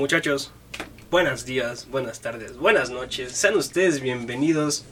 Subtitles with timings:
[0.00, 0.50] Muchachos,
[1.10, 3.32] buenos días, buenas tardes, buenas noches.
[3.32, 4.86] Sean ustedes bienvenidos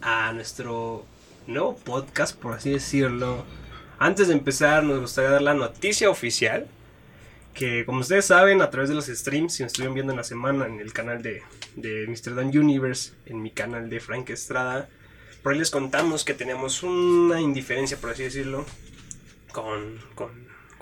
[0.00, 1.04] a nuestro
[1.48, 3.44] nuevo podcast, por así decirlo.
[3.98, 6.68] Antes de empezar, nos gustaría dar la noticia oficial.
[7.54, 10.24] Que como ustedes saben, a través de los streams, si nos estuvieron viendo en la
[10.24, 11.42] semana en el canal de,
[11.74, 12.36] de Mr.
[12.36, 14.88] Dan Universe, en mi canal de Frank Estrada,
[15.42, 18.64] por ahí les contamos que tenemos una indiferencia, por así decirlo,
[19.50, 20.30] con, con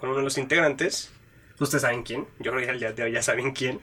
[0.03, 1.13] uno de los integrantes.
[1.61, 3.81] Ustedes saben quién, yo creo que al día de hoy ya saben quién.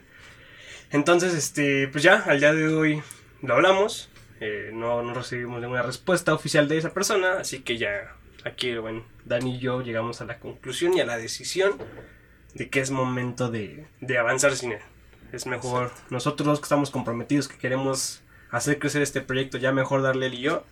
[0.90, 3.02] Entonces, este, pues ya, al día de hoy
[3.42, 4.10] lo hablamos.
[4.40, 8.14] eh, no, no recibimos ninguna respuesta oficial de esa persona, así que ya
[8.44, 11.72] aquí, bueno, Dani y yo llegamos a la conclusión y a la decisión
[12.54, 14.80] de que es momento de, de avanzar sin él.
[15.32, 20.26] Es mejor nosotros que estamos comprometidos, que queremos hacer crecer este proyecto, ya mejor darle
[20.26, 20.64] él y yo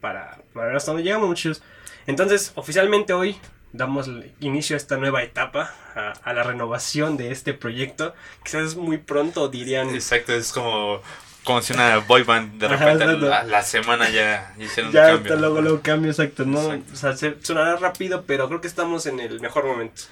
[0.00, 1.62] para, para ver hasta dónde llegamos, muchachos.
[2.06, 3.36] Entonces, oficialmente hoy
[3.72, 4.10] damos
[4.40, 8.14] inicio a esta nueva etapa, a, a la renovación de este proyecto.
[8.44, 9.90] Quizás es muy pronto, dirían.
[9.90, 11.00] Exacto, es como,
[11.44, 15.36] como si una boy band de repente la, la semana ya hicieron Ya un cambio.
[15.36, 16.44] luego, luego cambio, exacto.
[16.44, 16.60] ¿no?
[16.72, 16.92] Exacto.
[16.92, 20.02] O sea, se- sonará rápido, pero creo que estamos en el mejor momento.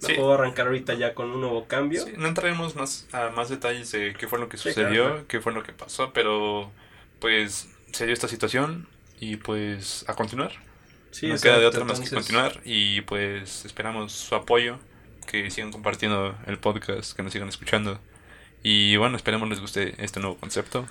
[0.00, 0.12] Sí.
[0.12, 2.04] Mejor arrancar ahorita ya con un nuevo cambio.
[2.04, 5.24] Sí, no entraremos más a más detalles de qué fue lo que Sí, sucedió, claro.
[5.26, 6.70] qué fue lo que pasó, pero
[7.18, 8.86] pues se dio esta situación
[9.18, 10.52] y pues a continuar.
[11.10, 14.78] Sí, no queda de otra más que continuar y pues esperamos su apoyo,
[15.26, 18.00] que sigan compartiendo el podcast, que nos sigan escuchando.
[18.62, 20.86] Y bueno, esperemos les guste este nuevo concepto,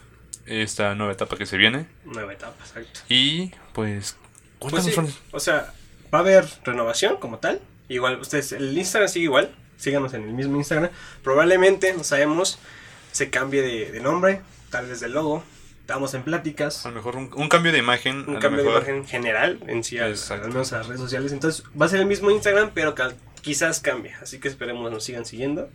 [0.46, 1.88] esta nueva etapa que se viene.
[2.06, 3.02] Nueva etapa, exacto.
[3.10, 4.18] Y pues,
[4.60, 4.94] Pues sí,
[5.32, 5.74] o sea,
[6.14, 7.62] va a haber renovación como tal.
[7.90, 9.56] Igual, ustedes, el Instagram sigue igual.
[9.78, 10.90] Síganos en el mismo Instagram.
[11.24, 12.58] Probablemente, no sabemos,
[13.12, 15.44] se cambie de, de nombre, tal vez de logo.
[15.88, 16.86] Estamos en pláticas.
[16.86, 19.98] A lo mejor un, un cambio de imagen, Un cambio de imagen general en sí,
[19.98, 20.18] al,
[20.50, 21.32] menos a las redes sociales.
[21.32, 22.94] Entonces, va a ser el mismo Instagram, pero
[23.40, 24.14] quizás cambie.
[24.22, 25.70] Así que esperemos nos sigan siguiendo,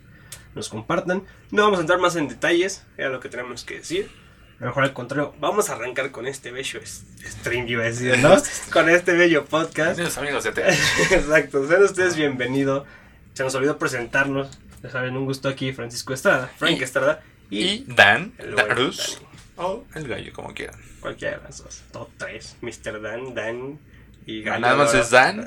[0.54, 1.24] nos compartan.
[1.50, 4.10] No vamos a entrar más en detalles, era lo que tenemos que decir.
[4.58, 8.18] A lo mejor al contrario, vamos a arrancar con este bello stream, iba a decir,
[8.18, 8.36] ¿no?
[8.70, 9.94] con este bello podcast.
[9.94, 10.50] Tienes amigos de.
[11.10, 12.86] Exacto, sean ustedes bienvenidos.
[13.32, 14.58] Se nos olvidó presentarnos.
[14.82, 19.22] Ya saben, un gusto aquí, Francisco Estrada, Frank Y- Estrada y, Y Dan, Darus.
[19.64, 20.78] O el gallo, como quieran.
[21.00, 21.82] Cualquiera de las dos.
[21.92, 23.00] Top 3, Mr.
[23.02, 23.78] Dan, Dan
[24.26, 24.60] y Gallo.
[24.60, 25.46] Nada más es Dan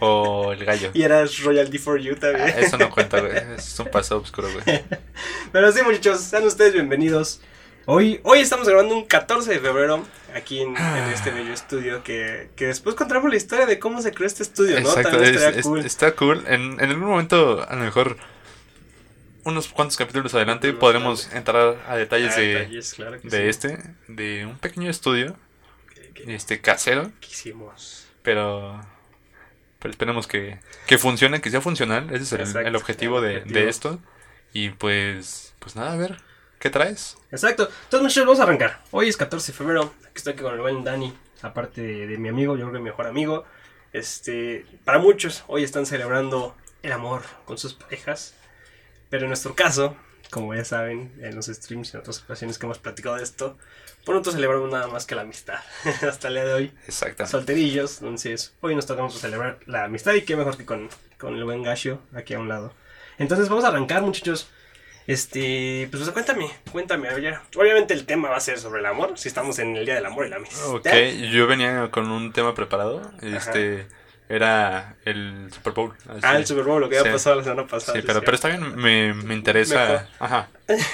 [0.00, 0.90] o el gallo.
[0.92, 2.48] Y eras Royalty for You también.
[2.54, 3.32] Ah, Eso no cuenta, güey.
[3.56, 4.82] Es un pasado oscuro, güey.
[5.52, 7.40] Pero sí, muchachos, sean ustedes bienvenidos.
[7.86, 10.04] Hoy, hoy estamos grabando un 14 de febrero
[10.34, 14.12] aquí en, en este bello estudio que, que después contamos la historia de cómo se
[14.12, 14.88] creó este estudio, ¿no?
[14.88, 15.80] Exacto, También es- es- cool.
[15.84, 16.44] está cool.
[16.48, 18.16] En, en algún momento, a lo mejor,
[19.44, 23.36] unos cuantos capítulos adelante, podremos entrar a detalles Ah, de, detalles, claro de sí.
[23.36, 23.78] este,
[24.08, 25.36] de un pequeño estudio,
[25.94, 28.06] Que- que- este casero, que hicimos.
[28.22, 28.80] pero,
[29.78, 32.08] pero esperemos que, que funcione, que sea funcional.
[32.10, 33.60] Ese es el, Exacto, el objetivo, el de, objetivo.
[33.60, 33.98] de esto.
[34.52, 36.16] Y pues, pues nada, a ver,
[36.58, 37.16] ¿qué traes?
[37.30, 37.64] Exacto.
[37.84, 38.82] Entonces, muchachos, vamos a arrancar.
[38.92, 39.92] Hoy es 14 de febrero.
[40.04, 41.12] Aquí estoy aquí con el buen Dani,
[41.42, 43.44] aparte de, de mi amigo, yo creo que mi mejor amigo.
[43.92, 48.34] Este, para muchos, hoy están celebrando el amor con sus parejas.
[49.14, 49.96] Pero en nuestro caso,
[50.28, 53.56] como ya saben, en los streams y en otras ocasiones que hemos platicado de esto,
[54.04, 55.60] por nosotros celebramos nada más que la amistad.
[56.02, 57.24] Hasta el día de hoy, Exacto.
[57.24, 58.02] solterillos.
[58.02, 61.62] Entonces, hoy nos tocamos celebrar la amistad y qué mejor que con, con el buen
[61.62, 62.74] Gasho aquí a un lado.
[63.18, 64.50] Entonces, vamos a arrancar, muchachos.
[65.06, 69.28] Este, pues, cuéntame, cuéntame, ver, obviamente el tema va a ser sobre el amor, si
[69.28, 70.66] estamos en el Día del Amor y la amistad.
[70.70, 70.88] Ok,
[71.30, 73.12] yo venía con un tema preparado.
[73.22, 73.86] Este
[74.28, 75.94] era el Super Bowl.
[76.08, 76.20] así.
[76.22, 77.14] Ah, el Super Bowl, lo que había Sí.
[77.14, 77.98] pasado la semana pasada.
[78.00, 79.80] Sí, pero, pero está bien, me, me interesa.
[79.88, 80.06] Mejor.
[80.18, 80.48] Ajá.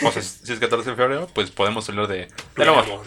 [0.04, 2.84] O sea, si es 14 de febrero, pues podemos hablar de, Del amor.
[2.84, 3.00] amor.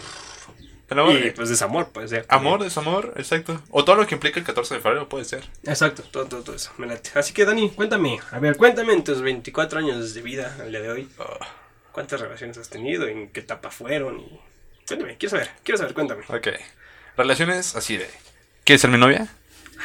[0.88, 1.14] Del amor.
[1.16, 2.26] Y pues desamor puede ser.
[2.28, 3.60] Amor, desamor, exacto.
[3.70, 5.44] O todo lo que implica el 14 de febrero puede ser.
[5.64, 7.10] Exacto, todo, todo, todo eso, me late.
[7.18, 10.80] Así que Dani, cuéntame, a ver, cuéntame en tus 24 años de vida al día
[10.80, 11.08] de hoy,
[11.92, 13.06] ¿cuántas relaciones has tenido?
[13.06, 14.20] ¿En qué etapa fueron?
[14.20, 14.40] Y...
[14.86, 16.24] Cuéntame, quiero saber, quiero saber, cuéntame.
[16.28, 16.48] ok.
[17.16, 18.08] Relaciones así de.
[18.64, 19.28] ¿Quieres ser mi novia?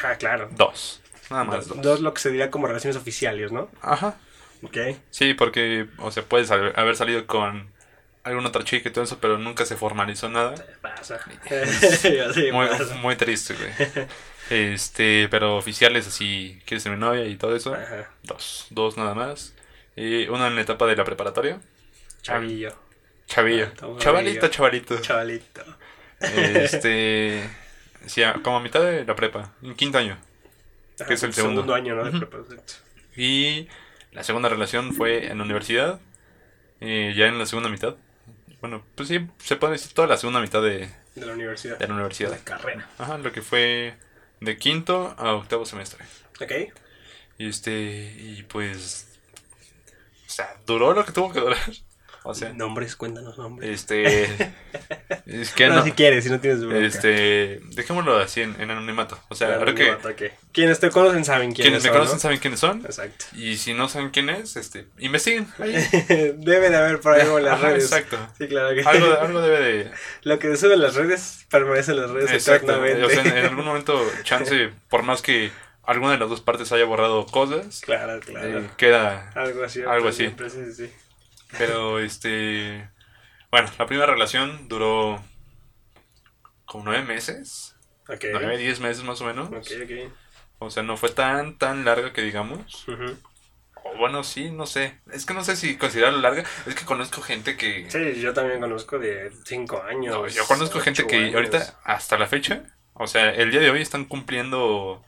[0.02, 0.48] Ah, claro.
[0.52, 1.00] Dos.
[1.30, 1.82] Nada más Dos, dos.
[1.82, 3.70] dos lo que se diría como relaciones oficiales, ¿no?
[3.82, 4.16] Ajá.
[4.62, 4.76] Ok.
[5.10, 7.70] Sí, porque, o sea, puedes haber haber salido con
[8.24, 10.54] alguna otra chica y todo eso, pero nunca se formalizó nada.
[10.82, 11.18] Pasa.
[12.34, 12.94] sí, Muy, pasa.
[12.96, 14.06] muy triste, güey.
[14.50, 17.72] Este, pero oficiales así, ¿quieres ser mi novia y todo eso?
[17.72, 18.10] Ajá.
[18.24, 19.54] Dos, dos nada más.
[19.94, 21.60] Y una en la etapa de la preparatoria.
[22.22, 22.74] Chavillo.
[23.28, 23.68] Chavillo.
[23.80, 25.00] Ah, chavalito, chavalito.
[25.00, 25.62] Chavalito.
[26.18, 27.48] Este,
[28.06, 30.18] sí, como a mitad de la prepa, en quinto año.
[31.00, 31.72] Ajá, es el segundo.
[31.74, 32.04] año, ¿no?
[32.04, 32.74] De prepa, exacto.
[33.16, 33.68] Y
[34.12, 36.00] la segunda relación fue en la universidad,
[36.80, 37.96] eh, ya en la segunda mitad.
[38.60, 41.78] Bueno, pues sí, se puede decir toda la segunda mitad de, De la universidad.
[41.78, 42.30] de la universidad.
[42.30, 42.88] De la carrera.
[42.98, 43.94] Ajá, lo que fue
[44.40, 46.04] de quinto a octavo semestre.
[46.40, 46.52] Ok.
[47.38, 47.72] Y este,
[48.18, 49.18] y pues,
[50.26, 51.58] sea, duró lo que tuvo que durar.
[52.22, 53.70] O sea, Nombres, cuéntanos nombres.
[53.70, 54.28] este.
[55.26, 55.84] Es que no, no.
[55.84, 56.78] si quieres, si no tienes bronca.
[56.84, 57.60] Este.
[57.74, 59.18] Dejémoslo así en, en anonimato.
[59.28, 59.90] O sea, creo que.
[59.90, 60.32] ataque.
[60.52, 62.20] Quienes te conocen saben quiénes Quienes me son, conocen ¿no?
[62.20, 62.84] saben quiénes son.
[62.84, 63.24] Exacto.
[63.36, 64.86] Y si no saben quién es, este.
[64.98, 65.46] Investiguen.
[65.58, 67.84] Debe de haber por ahí algo en las redes.
[67.84, 68.18] Exacto.
[68.38, 69.90] Sí, claro que Algo, algo debe de.
[70.22, 72.72] Lo que sube en las redes permanece en las redes Exacto.
[72.72, 73.04] eternamente.
[73.04, 75.50] O sea, en, en algún momento, chance, por más que
[75.84, 78.58] alguna de las dos partes haya borrado cosas, Claro, claro.
[78.60, 79.30] eh, queda.
[79.34, 79.82] algo así.
[79.82, 80.18] algo así.
[80.18, 80.90] siempre, sí, sí.
[81.58, 82.88] Pero este.
[83.50, 85.22] Bueno, la primera relación duró.
[86.64, 87.76] como nueve meses.
[88.08, 88.24] Ok.
[88.32, 89.48] Nueve, diez meses más o menos.
[89.48, 90.12] Ok, ok.
[90.58, 92.86] O sea, no fue tan, tan larga que digamos.
[92.86, 93.16] Ujú.
[93.82, 95.00] O bueno, sí, no sé.
[95.12, 96.44] Es que no sé si considerarlo larga.
[96.66, 97.90] Es que conozco gente que.
[97.90, 100.14] Sí, yo también conozco de 5 años.
[100.14, 101.34] No, yo conozco gente que años.
[101.34, 102.62] ahorita, hasta la fecha,
[102.92, 105.02] o sea, el día de hoy están cumpliendo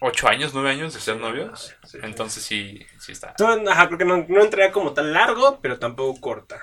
[0.00, 1.74] ocho años, nueve años de ser novios.
[1.82, 1.98] Sí, sí.
[2.02, 3.34] Entonces sí, sí está.
[3.68, 6.60] Ajá, creo que no, no entraría como tan largo, pero tampoco corta.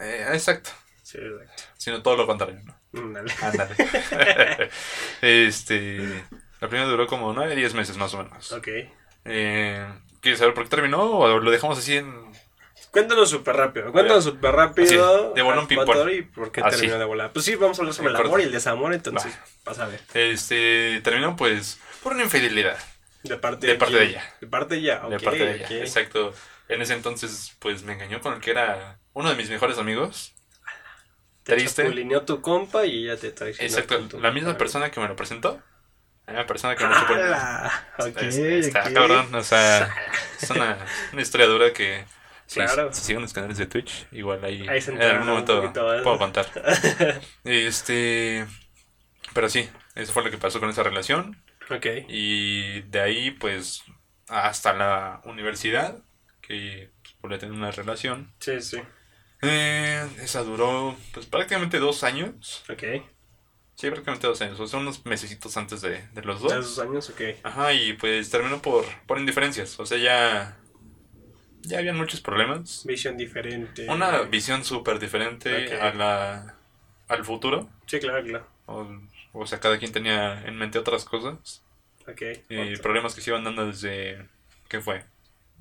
[0.00, 0.70] Eh, exacto.
[1.02, 1.62] Sí, exacto.
[1.76, 3.12] Sino todo lo contrario, ¿no?
[3.12, 3.32] Dale.
[3.42, 3.74] Ándale.
[5.22, 6.24] este.
[6.60, 8.52] La primera duró como nueve, diez meses más o menos.
[8.52, 8.68] Ok.
[9.24, 9.86] Eh,
[10.20, 12.31] ¿Quieres saber por qué terminó o lo dejamos así en.
[12.92, 13.90] Cuéntanos súper rápido.
[13.90, 14.84] Cuéntanos súper rápido.
[14.86, 16.10] Así, de bolón al ping-pong.
[16.12, 16.76] Y por qué Así.
[16.76, 17.32] terminó de volar.
[17.32, 19.32] Pues sí, vamos a hablar sobre el amor y el desamor, entonces.
[19.64, 20.00] Vas a ver.
[20.14, 21.00] Este.
[21.02, 22.78] Terminó pues por una infidelidad.
[23.22, 24.04] De parte De parte quién?
[24.08, 24.34] de ella.
[24.40, 25.10] De parte de ella, ok.
[25.10, 25.68] de parte de ella.
[25.78, 26.34] Exacto.
[26.68, 30.34] En ese entonces, pues me engañó con el que era uno de mis mejores amigos.
[31.44, 31.82] Te Triste.
[31.84, 33.68] chapulineó tu compa y ella te traicionó.
[33.68, 33.96] Exacto.
[33.98, 35.60] con tu- La misma persona que me lo presentó.
[36.26, 37.14] La misma persona que me lo supo.
[37.14, 37.88] ¡Hala!
[37.98, 39.34] Ok, Es- Está cabrón.
[39.34, 39.92] O sea,
[40.40, 40.76] es una,
[41.12, 42.04] una historia dura que.
[42.52, 42.92] Si, Claro.
[42.92, 46.02] si siguen los canales de Twitch, igual ahí, en algún momento poquito más.
[46.02, 46.46] puedo contar.
[47.44, 48.46] Este.
[49.34, 51.42] Pero sí, eso fue lo que pasó con esa relación.
[51.70, 51.86] Ok.
[52.08, 53.82] Y de ahí, pues,
[54.28, 55.96] hasta la universidad,
[56.42, 58.32] que pues, volví a tener una relación.
[58.40, 58.82] Sí, sí.
[59.40, 62.64] Eh, esa duró, pues, prácticamente dos años.
[62.68, 62.82] Ok.
[63.74, 64.60] Sí, prácticamente dos años.
[64.60, 66.78] O sea, unos mesecitos antes de, de los De dos.
[66.78, 67.20] años, ok.
[67.42, 69.80] Ajá, y pues terminó por, por indiferencias.
[69.80, 70.58] O sea, ya.
[71.62, 72.82] Ya habían muchos problemas.
[72.84, 73.88] Visión diferente.
[73.88, 76.54] Una visión súper diferente a la,
[77.08, 77.68] al futuro.
[77.86, 78.46] Sí, claro, claro.
[78.66, 78.86] O,
[79.32, 81.62] o sea, cada quien tenía en mente otras cosas.
[82.08, 82.22] Ok.
[82.48, 84.26] Y problemas que se iban dando desde.
[84.68, 85.04] ¿Qué fue?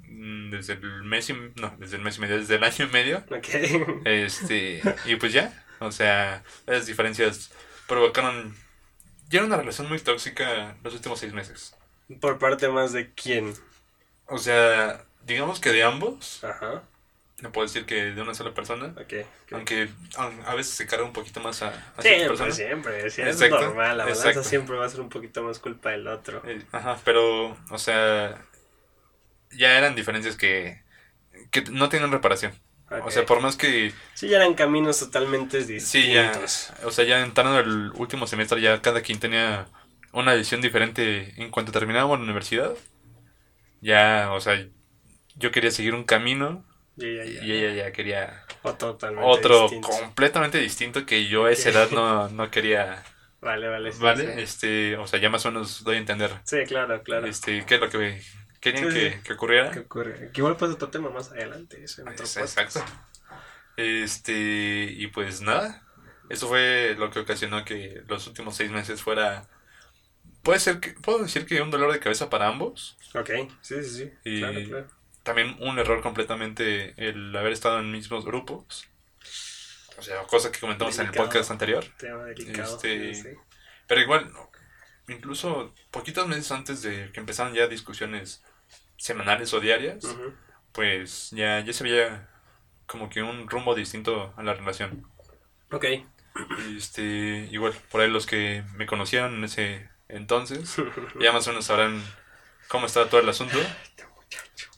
[0.07, 1.33] Mm, Desde el mes y.
[1.33, 3.24] No, desde el mes y medio, desde el año y medio.
[3.30, 4.01] Ok.
[4.06, 4.81] Este.
[5.06, 5.65] Y pues ya.
[5.80, 7.51] O sea, esas diferencias
[7.88, 8.56] provocaron.
[9.30, 11.75] Ya era una relación muy tóxica los últimos seis meses.
[12.19, 13.54] Por parte más de quién.
[14.25, 16.44] O sea, digamos que de ambos.
[16.44, 16.83] Ajá.
[17.41, 18.95] No puedo decir que de una sola persona.
[18.95, 19.13] Ok.
[19.51, 19.51] ok.
[19.51, 23.09] Aunque a a veces se carga un poquito más a, a cierta Siempre, siempre.
[23.09, 23.97] Sí, es normal.
[23.97, 24.44] La balanza exacto.
[24.44, 26.44] siempre va a ser un poquito más culpa del otro.
[26.45, 28.47] Eh, Ajá, pero, o sea,
[29.51, 30.83] ya eran diferencias que,
[31.51, 32.53] que no tienen reparación.
[33.00, 35.89] O sea, por más que, Sí, ya eran caminos totalmente distintos.
[35.89, 36.31] sí, ya,
[36.83, 39.68] o sea, ya entrando el último semestre, ya cada quien tenía
[40.12, 42.73] una visión diferente en cuanto terminábamos la universidad.
[43.81, 44.68] Ya, o sea,
[45.41, 46.63] yo quería seguir un camino
[46.97, 47.43] Y ya, ya.
[47.43, 53.03] y ella ya quería otro completamente distinto que yo a esa edad no, no quería,
[53.41, 53.91] Vale, vale.
[53.91, 54.35] sí, ¿vale?
[54.35, 57.25] Sí, Este, o sea, ya más o menos doy a entender, Sí, claro, claro.
[57.27, 58.21] este, qué es lo que
[58.59, 59.71] querían Sí, que, que ocurriera.
[59.71, 60.31] ¿Qué ocurre?
[60.31, 61.83] Que igual pues otro tema más adelante.
[61.83, 62.57] Eso en otro Es- podcast.
[62.59, 62.85] Exacto.
[63.77, 65.83] Este, y pues nada,
[66.30, 69.47] eso fue lo que ocasionó que los últimos seis meses fuera,
[70.44, 73.30] puede ser que, puedo decir que un dolor de cabeza para ambos, Ok,
[73.61, 74.11] sí, sí, sí.
[74.23, 74.87] Y- Claro, claro.
[75.23, 78.87] También un error completamente el haber estado en mismos grupos,
[79.97, 82.75] o sea, cosa que comentamos en el podcast anterior, Tema delicado.
[82.75, 83.30] Este- sí,
[83.87, 84.31] pero igual,
[85.07, 88.44] incluso poquitos meses antes de que empezaran ya discusiones
[88.97, 90.06] semanales o diarias,
[90.71, 92.30] pues ya, ya se veía
[92.85, 95.06] como que un rumbo distinto a la relación.
[95.71, 95.85] Ok.
[96.75, 100.75] Este, igual, por ahí los que me conocieron en ese entonces,
[101.19, 102.01] ya más o menos sabrán
[102.68, 103.57] cómo estaba todo el asunto.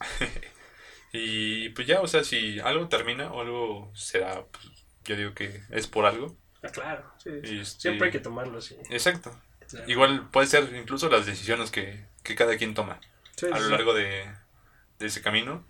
[1.12, 4.64] y pues ya, o sea, si algo termina o algo se da, pues,
[5.04, 6.36] yo digo que es por algo.
[6.62, 7.58] Ah, claro, sí, sí.
[7.58, 8.76] Este, Siempre hay que tomarlo así.
[8.90, 9.38] Exacto.
[9.68, 9.90] Claro.
[9.90, 13.00] Igual puede ser incluso las decisiones que, que cada quien toma
[13.36, 14.24] Sí, a lo largo de,
[14.98, 15.66] de ese camino.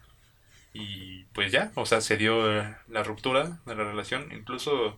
[0.72, 2.42] Y pues ya, o sea, se dio
[2.88, 4.30] la ruptura de la relación.
[4.32, 4.96] Incluso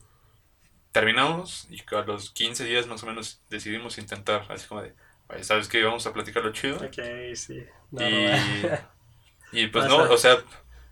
[0.93, 4.95] terminamos y a los 15 días más o menos decidimos intentar, así como de,
[5.29, 5.83] "Oye, ¿sabes qué?
[5.83, 6.77] Vamos a platicar lo chido.
[6.77, 7.63] Ok, sí.
[7.91, 8.79] No, y, no,
[9.63, 9.97] y pues Pasa.
[9.97, 10.39] no, o sea,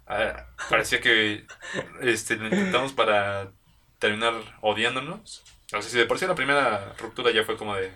[0.06, 1.44] ah, parecía que
[2.02, 3.48] este, lo intentamos para
[3.98, 5.42] terminar odiándonos.
[5.72, 7.90] O sea, si de por sí la primera ruptura ya fue como de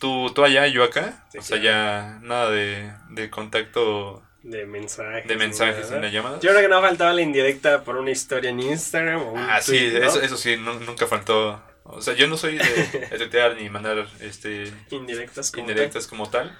[0.00, 1.26] tú, tú allá y yo acá.
[1.32, 5.26] Sí, o sea, ya nada de, de contacto De mensajes.
[5.28, 6.40] de mensajes en llamadas.
[6.40, 9.60] Yo creo que no faltaba la indirecta por una historia en Instagram o un Ah,
[9.60, 11.62] sí, eso, eso sí, nu- nunca faltó.
[11.84, 12.64] O sea, yo no soy de,
[13.18, 16.56] tuitear ni mandar este, Indirectas como indirectas como tal.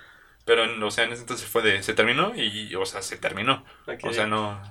[0.46, 3.18] Pero, en- o sea, en ese entonces fue de, se terminó y, o sea, se
[3.18, 3.64] terminó.
[4.04, 4.62] O sea, no,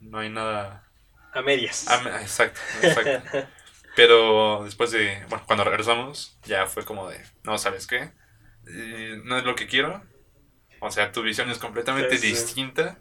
[0.00, 0.90] no hay nada...
[1.32, 1.86] A medias.
[2.04, 3.20] Me- exacto, exacto.
[3.96, 8.12] Pero después de, bueno, cuando regresamos, ya fue como de, no, ¿sabes qué?
[8.68, 10.02] Eh, no es lo que quiero.
[10.80, 12.28] O sea, tu visión es completamente Sí, sí.
[12.28, 12.98] distinta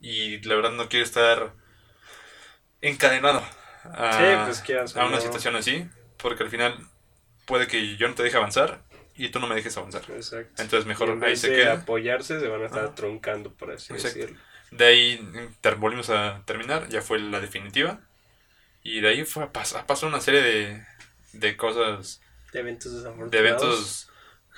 [0.00, 1.54] y la verdad no quiero estar
[2.80, 3.42] encadenado
[3.84, 5.88] a, Sí, pues, a una situación así,
[6.18, 6.78] porque al final
[7.46, 8.83] puede que yo no te deje avanzar
[9.16, 10.02] y tú no me dejes avanzar.
[10.10, 10.62] Exacto.
[10.62, 11.72] Entonces mejor en ahí se de queda.
[11.74, 12.94] apoyarse, se van a estar Ajá.
[12.94, 14.18] truncando, por así Exacto.
[14.18, 14.40] decirlo.
[14.70, 18.00] De ahí ter- volvimos a terminar, ya fue la definitiva.
[18.82, 20.84] Y de ahí fue a, pas- a pasar una serie de,
[21.32, 22.20] de cosas,
[22.52, 23.30] De eventos desafortunados.
[23.30, 24.10] de eventos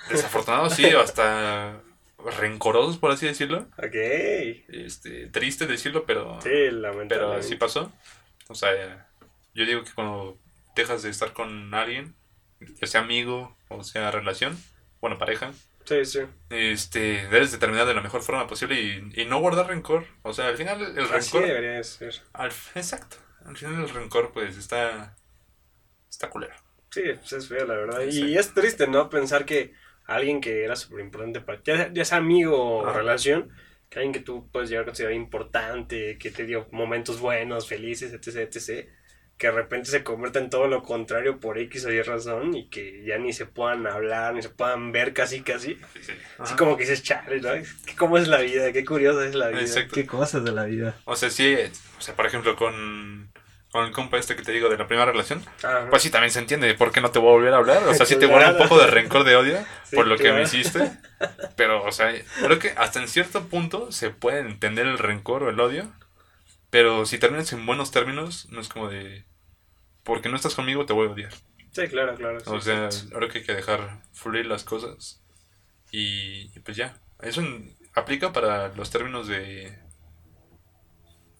[0.09, 1.81] desafortunados, sí, o hasta
[2.39, 3.67] rencorosos, por así decirlo.
[3.77, 3.95] Ok.
[4.69, 7.07] Este, triste decirlo, pero, Sí, lamentable.
[7.09, 7.91] pero así pasó.
[8.49, 9.07] O sea,
[9.53, 10.37] yo digo que cuando
[10.75, 12.15] dejas de estar con alguien,
[12.59, 14.57] ya sea amigo o sea relación,
[15.01, 15.51] bueno, pareja,
[15.85, 16.19] Sí, sí.
[16.49, 20.05] este, debes de terminar de la mejor forma posible y, y no guardar rencor.
[20.21, 21.47] O sea, al final el Así rencor...
[21.47, 22.13] debería de ser.
[22.33, 23.17] Al- exacto.
[23.45, 25.15] Al final el rencor, pues, está.
[26.09, 26.55] Está culero.
[26.91, 28.01] Sí, pues es feo, la verdad.
[28.09, 28.25] Sí.
[28.25, 29.09] Y es triste, ¿no?
[29.09, 29.73] Pensar que
[30.05, 33.49] alguien que era súper importante para ti, ya, ya sea amigo o relación,
[33.89, 38.11] que alguien que tú puedes llegar a considerar importante, que te dio momentos buenos, felices,
[38.13, 38.89] etc., etc.,
[39.37, 42.69] que de repente se convierta en todo lo contrario por X o Y razón y
[42.69, 45.75] que ya ni se puedan hablar, ni se puedan ver casi, casi.
[45.93, 46.13] Sí, sí.
[46.39, 47.49] Así como que dices, chale, ¿no?
[47.85, 48.71] ¿Qué- ¿Cómo es la vida?
[48.71, 49.61] Qué curiosa es la vida.
[49.61, 49.93] Exacto.
[49.93, 50.95] Qué cosas de la vida.
[51.05, 51.55] O sea, sí.
[51.97, 53.29] O sea, por ejemplo, con.
[53.69, 55.87] Con el compa este que te digo de la primera relación, Ajá.
[55.89, 57.83] pues sí, también se entiende por qué no te voy a volver a hablar.
[57.85, 60.31] O sea, sí te guarda un poco de rencor, de odio Sí, por lo que
[60.31, 60.89] me hiciste.
[61.57, 65.49] Pero, o sea, creo que hasta en cierto punto se puede entender el rencor o
[65.49, 65.91] el odio.
[66.69, 69.25] Pero si terminas en buenos términos, no es como de.
[70.03, 71.33] Porque no estás conmigo, te voy a odiar.
[71.71, 72.39] Sí, claro, claro.
[72.39, 73.15] sí, O sea, exacto.
[73.17, 75.21] creo que hay que dejar fluir las cosas.
[75.91, 76.99] Y, y pues ya.
[77.21, 79.77] Eso en- aplica para los términos de.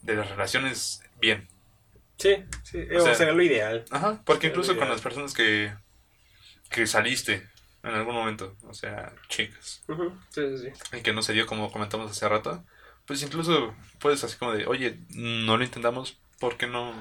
[0.01, 1.47] de las relaciones bien.
[2.17, 3.85] Sí, sí, O sea, sería lo ideal.
[3.91, 4.21] Ajá.
[4.25, 5.73] Porque Sí, incluso con las personas que.
[6.69, 7.47] que saliste
[7.83, 8.55] en algún momento.
[8.63, 9.83] O sea, chicas.
[9.87, 10.97] Ujú, Sí, sí, sí.
[10.97, 12.65] Y que no se dio como comentamos hace rato.
[13.05, 13.73] Pues incluso
[14.07, 16.93] puedes así como de, oye, no lo intentamos, ¿por qué no?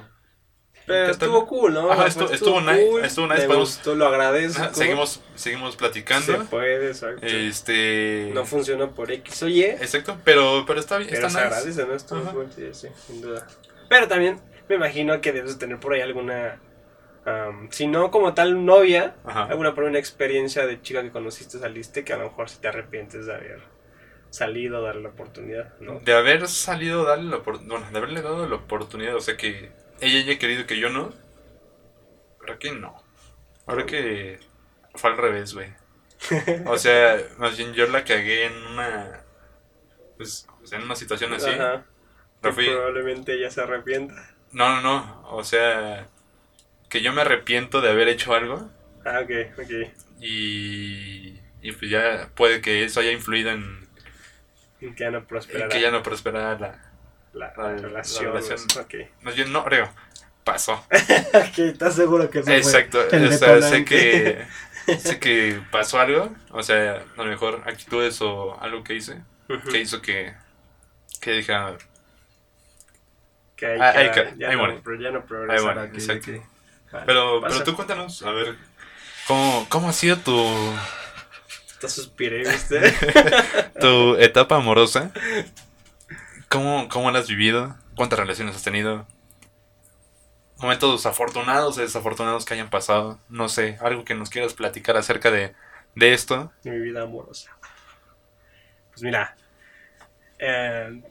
[0.86, 1.90] Pero estuvo cool, ¿no?
[1.90, 4.62] Ajá, O sea, estuvo- estuvo nice, estuvo nice, Me podemos- gustó, lo agradezco.
[4.62, 6.26] Ajá, seguimos, seguimos platicando.
[6.32, 7.26] Se puede, exacto.
[7.26, 8.30] Este.
[8.32, 9.62] No funcionó por X o Y.
[9.64, 11.56] Exacto, pero, pero está bien, Pero está se nice.
[11.56, 11.94] agradece, ¿no?
[11.94, 13.46] Estuvo cool, sí, sí, sin duda.
[13.88, 16.60] Pero también me imagino que debes tener por ahí alguna.
[17.24, 19.46] am, si no como tal novia, Ajá.
[19.46, 22.68] alguna por una experiencia de chica que conociste, saliste, que a lo mejor si te
[22.68, 23.62] arrepientes de haber
[24.30, 26.00] salido, darle la oportunidad, ¿no?
[26.00, 29.70] De haber salido, darle la opor- bueno, de haberle dado la oportunidad, o sea que
[30.00, 31.12] ella haya querido que yo no.
[32.38, 33.02] Creo que no.
[33.66, 34.38] Creo que
[34.94, 35.72] fue al revés, güey.
[36.66, 39.22] O sea, más bien yo la cagué en una.
[40.16, 41.50] Pues, en una situación así.
[41.50, 41.84] Ajá.
[42.52, 44.14] Fui- probablemente ella se arrepienta.
[44.52, 45.22] No, no, no.
[45.30, 46.06] O sea,
[46.88, 48.70] que yo me arrepiento de haber hecho algo.
[49.04, 49.90] Ah, ok, ok.
[50.20, 51.40] Y.
[51.62, 53.85] Y pues ya puede que eso haya influido en,
[54.80, 56.78] Y Que ya no prosperará que ya no prosperara la.
[57.32, 58.34] la, la- la la relación.
[59.22, 59.90] Más bien, no, creo.
[60.44, 60.84] Pasó.
[61.56, 64.46] ¿estás seguro que eso Exacto, el o sea, sé que,
[65.00, 69.22] sé que pasó algo, o sea, a lo mejor actitudes o algo que hice,
[69.70, 70.34] que hizo que,
[71.20, 71.76] que dije, ah,
[73.56, 75.82] Que ahí Ah, ya, no, pero ya no progresará.
[75.84, 76.30] ok, exacto.
[76.92, 77.52] Vale, pero, pasa.
[77.52, 78.54] pero tú cuéntanos, a ver,
[79.26, 80.32] ¿cómo, cómo ha sido tu,
[81.76, 82.80] Hasta suspiré, ¿viste?
[83.80, 85.12] tu etapa amorosa?
[86.48, 87.76] ¿Cómo, ¿Cómo la has vivido?
[87.94, 89.06] ¿Cuántas relaciones has tenido?
[90.56, 95.30] Momentos afortunados o desafortunados que hayan pasado, no sé, algo que nos quieras platicar acerca
[95.30, 95.54] de,
[95.94, 96.50] de esto.
[96.62, 97.54] de mi vida amorosa.
[98.92, 99.36] Pues mira,
[100.38, 101.02] eh,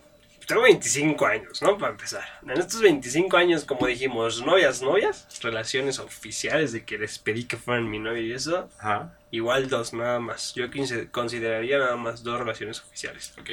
[0.48, 1.78] tengo 25 años, ¿no?
[1.78, 2.24] Para empezar.
[2.42, 7.58] En estos 25 años, como dijimos, novias, novias, relaciones oficiales de que les pedí que
[7.58, 10.54] fueran mi novia y eso, Ajá, igual dos nada más.
[10.56, 13.34] Yo consi- consideraría nada más dos relaciones oficiales.
[13.40, 13.50] ok.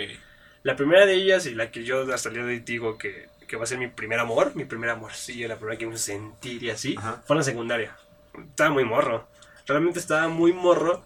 [0.65, 3.29] La primera de ellas y la que yo hasta el día de hoy digo que,
[3.49, 6.63] que va a ser mi primer amor, mi primer amorcillo, la primera que me sentir
[6.63, 7.21] y así, Ajá.
[7.27, 7.97] fue en la secundaria.
[8.49, 9.27] Estaba muy morro.
[9.67, 11.05] Realmente estaba muy morro,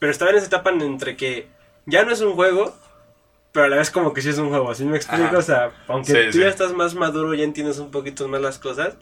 [0.00, 1.46] pero estaba en esa etapa en entre que
[1.86, 2.76] ya no es un juego,
[3.52, 5.24] pero a la vez como que sí es un juego, ¿sí me explico?
[5.24, 5.38] Ajá.
[5.38, 6.40] O sea, aunque Sí, tú sí.
[6.40, 8.94] ya estás más maduro, ya entiendes un poquito más las cosas,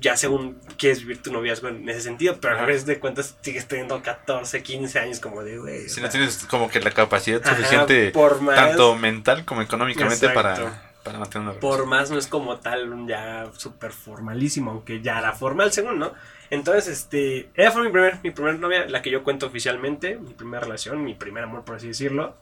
[0.00, 3.66] ya según quieres vivir tu noviazgo en ese sentido, pero a veces de cuentas sigues
[3.66, 5.88] teniendo 14, 15 años como de, güey.
[5.88, 10.28] Si no tienes como que la capacidad ajá, suficiente, por más, tanto mental como económicamente,
[10.30, 15.00] para, para mantener una por más no es como tal un ya súper formalísimo, aunque
[15.00, 16.12] ya era formal según, ¿no?
[16.50, 20.34] Entonces, este, ella fue mi primer, mi primer novia, la que yo cuento oficialmente, mi
[20.34, 22.36] primera relación, mi primer amor, por así decirlo.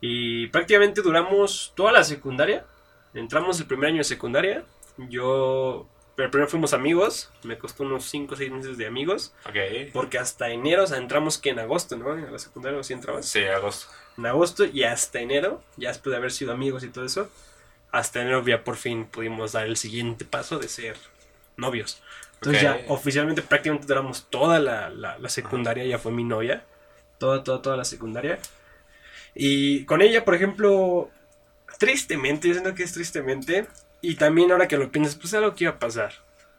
[0.00, 2.64] Y prácticamente duramos toda la secundaria.
[3.14, 4.64] Entramos el primer año de secundaria.
[4.96, 5.88] Yo,
[6.20, 9.56] pero primero fuimos amigos, me costó unos 5 o 6 meses de amigos, Ok.
[9.92, 12.14] porque hasta enero, o sea, entramos que en agosto, ¿no?
[12.16, 13.26] En la secundaria, ¿o sí entrabas?
[13.26, 13.88] Sí, agosto.
[14.18, 17.30] en agosto y hasta enero, ya después de haber sido amigos y todo eso,
[17.90, 20.96] hasta enero ya por fin pudimos dar el siguiente paso de ser
[21.56, 22.02] novios.
[22.34, 26.64] Entonces ya oficialmente prácticamente duramos toda la, la- la secundaria, ya fue mi novia,
[27.18, 28.38] toda, toda, toda la secundaria.
[29.34, 31.10] Y con ella, por ejemplo,
[31.78, 33.66] tristemente, yo siento que es tristemente,
[34.00, 36.12] y también ahora que lo piensas, pues era lo que iba a pasar.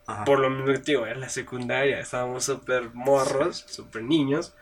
[0.07, 0.25] Ajá.
[0.25, 4.53] Por lo mismo que te digo, en la secundaria estábamos súper morros, súper niños.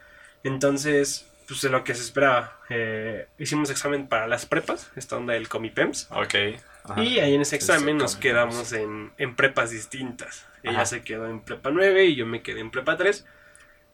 [0.43, 2.57] Entonces, pues de lo que se esperaba.
[2.69, 6.07] Eh, hicimos examen para las prepas, esta onda del Comipems.
[6.11, 6.35] Ok.
[6.83, 7.03] Ajá.
[7.03, 10.45] Y ahí en ese examen nos quedamos en, en prepas distintas.
[10.63, 10.85] Ella Ajá.
[10.85, 13.25] se quedó en prepa 9 y yo me quedé en prepa 3.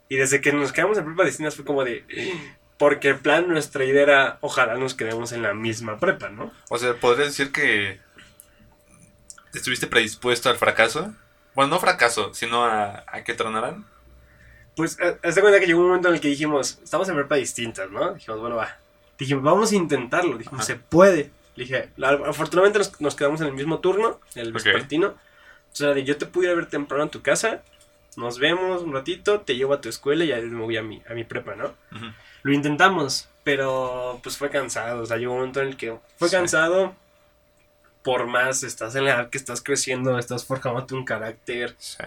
[0.09, 2.03] Y desde que nos quedamos en prepas distintas fue como de...
[2.77, 6.51] Porque en plan nuestra idea era, ojalá nos quedemos en la misma prepa, ¿no?
[6.69, 8.01] O sea, ¿podrías decir que
[9.57, 11.13] estuviste predispuesto al fracaso?
[11.53, 13.85] Bueno, no fracaso, sino a, a que tronaran.
[14.75, 17.15] Pues, eh, haz de cuenta que llegó un momento en el que dijimos, estamos en
[17.15, 18.13] prepa distintas, ¿no?
[18.13, 18.77] Dijimos, bueno, va.
[19.17, 20.37] Dijimos, vamos a intentarlo.
[20.37, 20.67] Dijimos, Ajá.
[20.67, 21.31] se puede.
[21.55, 25.07] Le dije, la- afortunadamente nos, nos quedamos en el mismo turno, el vespertino.
[25.07, 27.61] O sea, de yo te pudiera ver temprano en tu casa,
[28.17, 31.01] nos vemos un ratito, te llevo a tu escuela y ya me voy a mi,
[31.09, 31.73] a mi prepa, ¿no?
[32.43, 35.03] Lo intentamos, pero pues fue cansado.
[35.03, 36.35] O sea, llegó un momento en el que fue Sí.
[36.35, 36.95] cansado.
[38.05, 42.03] Por más, estás en la edad que estás creciendo, estás forjándote un carácter, Sí.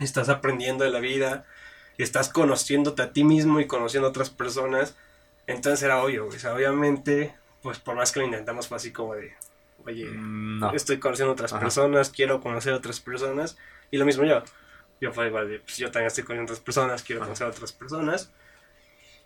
[0.00, 1.44] estás aprendiendo de la vida,
[1.98, 4.96] estás conociéndote a ti mismo y conociendo a otras personas.
[5.46, 6.26] Entonces era obvio.
[6.26, 9.34] O sea, obviamente, pues por más que lo intentamos fue así como de,
[9.84, 10.72] oye, Mm, No.
[10.72, 11.60] estoy conociendo a otras Ajá.
[11.60, 13.56] personas, quiero conocer a otras personas.
[13.90, 14.42] Y lo mismo yo.
[15.02, 17.26] Yo fue igual de, pues yo también estoy conociendo a otras personas, quiero Ajá.
[17.28, 18.30] conocer a otras personas.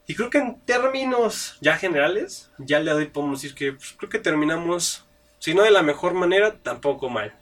[0.09, 4.09] Y creo que en términos ya generales, ya le doy, podemos decir que pues, creo
[4.11, 5.06] que terminamos,
[5.47, 7.33] si no de la mejor manera, tampoco mal.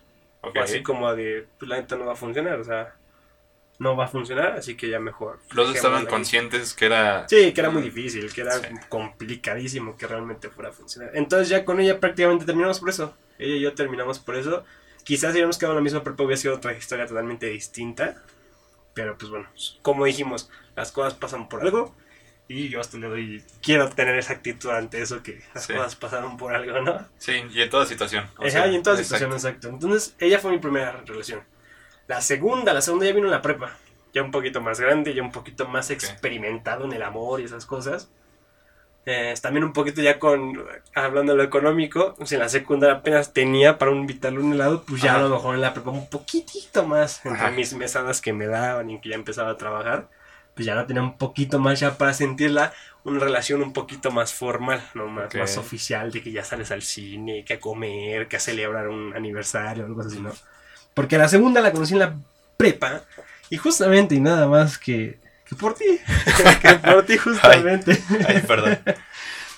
[0.43, 0.57] Ok.
[0.57, 2.95] O así como de, pues la neta no va a funcionar, o sea,
[3.79, 5.41] no va a funcionar, así que ya mejor.
[5.55, 7.27] Los dos estaban conscientes que era...
[7.31, 8.67] Sí, que era muy difícil, que era Sí.
[8.91, 11.13] complicadísimo que realmente fuera a funcionar.
[11.15, 13.17] Entonces ya con ella prácticamente terminamos por eso.
[13.39, 14.65] Ella y yo terminamos por eso.
[15.03, 18.23] Quizás si hubiéramos quedado en la misma prepa hubiera sido otra historia totalmente distinta.
[18.93, 19.49] Pero pues bueno,
[19.81, 21.95] como dijimos, las cosas pasan por algo.
[22.47, 25.73] Y yo hasta le doy, quiero tener esa actitud ante eso, que las Sí.
[25.73, 27.07] cosas pasaron por algo, ¿no?
[27.17, 28.25] Sí, y en toda situación.
[28.37, 29.27] o Ajá, sea, y en toda exacto.
[29.27, 29.69] situación, exacto.
[29.69, 31.43] Entonces, ella fue mi primera relación.
[32.07, 33.73] La segunda, la segunda ya vino en la prepa.
[34.13, 37.65] Ya un poquito más grande, ya un poquito más experimentado en el amor y esas
[37.65, 38.11] cosas.
[39.07, 43.33] Eh, también un poquito ya con, hablando de lo económico, pues en la secundaria apenas
[43.35, 45.21] tenía para invitarle un helado, pues ya Ajá.
[45.21, 47.51] a lo mejor en la prepa un poquitito más, entre Ajá.
[47.51, 50.09] mis mesadas que me daban y que ya empezaba a trabajar,
[50.55, 52.73] pues ya no tenía un poquito más ya para sentirla
[53.05, 55.07] una relación un poquito más formal, ¿no?
[55.09, 55.35] Más, Ok.
[55.37, 59.15] más oficial, de que ya sales al cine, que a comer, que a celebrar un
[59.15, 60.33] aniversario, algo así, ¿no?
[60.95, 62.15] Porque la segunda la conocí en la
[62.57, 63.03] prepa,
[63.51, 65.85] y justamente y nada más que, que por ti,
[66.63, 68.03] que por ti justamente.
[68.27, 68.79] Ay, perdón.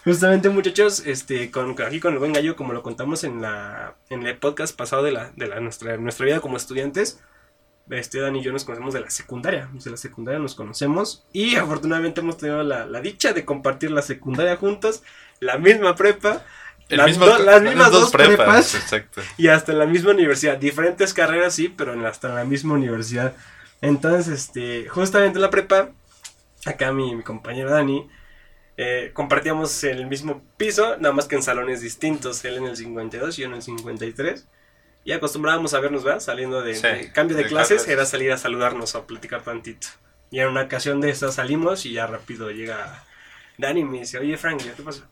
[0.05, 4.25] Justamente, muchachos, este, con, aquí con el buen gallo, como lo contamos en la en
[4.25, 7.19] el podcast pasado de la, de la nuestra, nuestra vida como estudiantes,
[7.91, 9.69] este, Dani y yo nos conocemos de la secundaria.
[9.73, 14.03] De la secundaria nos conocemos y afortunadamente hemos tenido la, la dicha de compartir la
[14.03, 15.03] secundaria juntos,
[15.41, 16.45] la misma prepa,
[16.89, 18.37] Las mismo, do- las mismas dos prepas.
[18.37, 18.75] prepas.
[18.75, 19.23] Exacto.
[19.37, 20.57] y hasta en la misma universidad.
[20.59, 23.35] Diferentes carreras, sí, pero en hasta en la misma universidad.
[23.83, 25.91] Entonces, este, justamente en la prepa,
[26.65, 28.09] acá mi, mi compañero Dani,
[28.79, 32.45] eh, compartíamos el mismo piso, nada más que en salones distintos.
[32.45, 34.47] Él en el 52 y yo en el 53.
[35.07, 36.21] Y acostumbrábamos a vernos, ¿verdad?
[36.21, 37.89] Saliendo de, Sí, de cambio de, de clases, clases.
[37.93, 39.87] era salir a saludarnos o a platicar tantito.
[40.31, 43.05] Y en una ocasión de estas salimos y ya rápido llega
[43.57, 45.09] Dani y me dice, oye Frank, ¿qué pasa?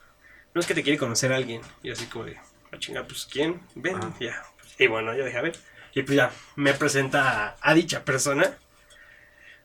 [0.53, 1.63] No es que te quiere conocer a alguien.
[1.83, 2.37] Y así como de,
[2.73, 3.61] a chingar, pues ¿quién?
[3.77, 4.13] Ven, Ajá.
[4.21, 4.43] ya.
[4.81, 5.57] Y bueno, yo dije, a ver.
[5.95, 8.53] Y pues ya, me presenta a, a dicha persona.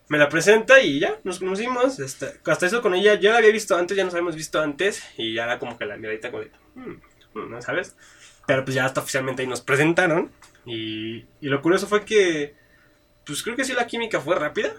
[0.09, 1.99] Me la presenta y ya, nos conocimos.
[1.99, 5.03] hasta eso con ella, yo la había visto antes, ya nos habíamos visto antes.
[5.17, 6.99] Y ya era como que la miradita como de, "Hmm,
[7.33, 7.95] hmm", ¿no sabes?
[8.49, 10.31] Pero pues ya hasta oficialmente ahí nos presentaron.
[10.65, 12.55] Y, y lo curioso fue que,
[13.23, 14.73] pues creo que sí la química fue rápida.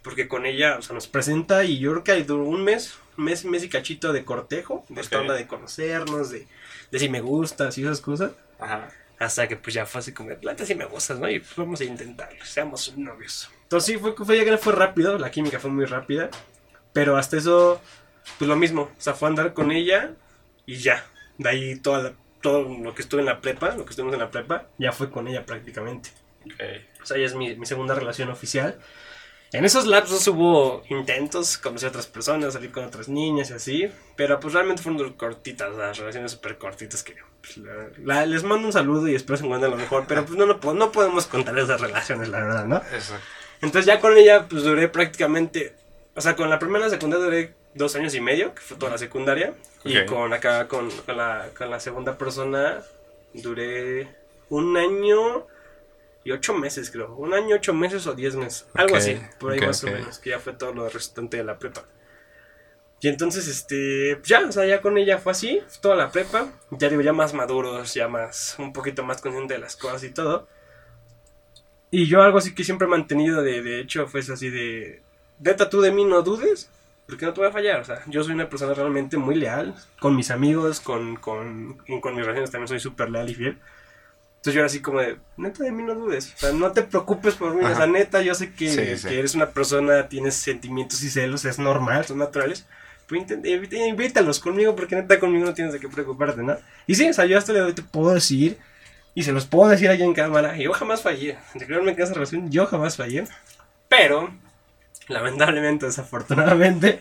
[0.00, 2.94] Porque con ella, o sea, nos presenta y yo creo que ahí duró un mes,
[3.18, 4.86] un mes, mes y cachito de cortejo.
[4.88, 5.20] De esta Ok.
[5.20, 6.46] onda de conocernos, de,
[6.90, 8.32] de si me gustas y esas cosas.
[8.58, 8.88] Ajá.
[9.18, 11.28] Hasta que pues ya fue así como, planta si me gustas, ¿no?
[11.28, 13.50] Y pues vamos a intentarlo, seamos novios.
[13.64, 16.30] Entonces sí, fue, fue, fue rápido, la química fue muy rápida.
[16.94, 17.82] Pero hasta eso,
[18.38, 18.84] pues lo mismo.
[18.96, 20.14] O sea, fue a andar con ella
[20.64, 21.04] y ya.
[21.36, 24.30] De ahí toda todo lo que estuve en la prepa, lo que estuvimos en la
[24.30, 26.10] prepa, ya fue con ella prácticamente.
[26.46, 27.02] Ok.
[27.02, 28.78] O sea, ella es mi, mi segunda relación oficial.
[29.52, 33.90] En esos lapsos hubo intentos, conocer a otras personas, salir con otras niñas y así,
[34.16, 38.66] pero pues realmente fueron cortitas, las relaciones súper cortitas que pues, la- la- les mando
[38.68, 41.80] un saludo y espero se encuentren lo mejor, pero pues no, no podemos contar esas
[41.80, 42.76] relaciones, la verdad, ¿no?
[42.76, 43.24] Exacto.
[43.60, 45.74] Entonces ya con ella pues duré prácticamente,
[46.14, 48.98] o sea, con la primera secundaria duré dos años y medio, que fue toda la
[48.98, 49.54] secundaria,
[49.84, 52.82] y con acá, con, con la, con la segunda persona
[53.32, 54.08] duré
[54.48, 55.46] un año
[56.24, 59.60] y ocho meses creo, un año, ocho meses o diez meses, algo así, por ahí
[59.60, 61.84] más o menos, que ya fue todo lo restante de la prepa.
[63.02, 66.90] Y entonces, este, ya, o sea, ya con ella fue así, toda la prepa, ya
[66.90, 70.46] digo, ya más maduros, ya más, un poquito más consciente de las cosas y todo.
[71.90, 75.00] Y yo algo así que siempre he mantenido, de, de hecho, fue eso así de,
[75.38, 76.68] neta, tú de mí no dudes,
[77.10, 79.74] porque no te voy a fallar, o sea, yo soy una persona realmente muy leal,
[79.98, 83.58] con mis amigos, con, con, con mis relaciones también soy súper leal y fiel.
[84.36, 86.82] Entonces yo era así como de, neta, de mí no dudes, o sea, no te
[86.82, 87.86] preocupes por mí, o sea, Ajá.
[87.86, 89.08] neta, yo sé que, Sí, sí.
[89.08, 92.64] que eres una persona, tienes sentimientos y celos, es normal, son naturales.
[93.10, 96.56] Inví- invítalos conmigo porque neta conmigo no tienes de qué preocuparte, ¿no?
[96.86, 98.56] Y sí, o sea, yo hasta le te puedo decir,
[99.14, 101.36] y se los puedo decir allá en cámara, y yo jamás fallé.
[101.54, 103.24] De creerme que esa relación, yo jamás fallé.
[103.88, 104.32] Pero,
[105.14, 107.00] lamentablemente, desafortunadamente,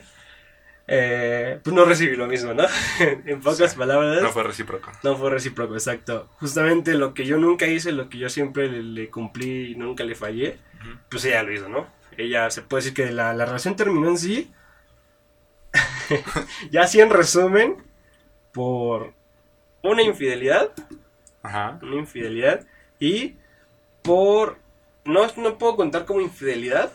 [0.87, 2.63] eh, pues no recibí lo mismo, ¿no?
[2.99, 3.77] en pocas Sí.
[3.77, 4.21] palabras.
[4.21, 4.91] No fue recíproco.
[5.03, 6.29] No fue recíproco, exacto.
[6.39, 10.03] Justamente lo que yo nunca hice, lo que yo siempre le, le cumplí y nunca
[10.03, 10.57] le fallé,
[11.09, 11.87] pues ella lo hizo, ¿no?
[12.17, 14.51] Ella se puede decir que la, la relación terminó en sí.
[16.71, 17.77] ya así en resumen,
[18.51, 19.13] por
[19.83, 20.71] una infidelidad,
[21.43, 21.79] Ajá.
[21.81, 22.65] una infidelidad,
[22.99, 23.35] y
[24.01, 24.57] por...
[25.05, 26.91] No, no puedo contar como infidelidad,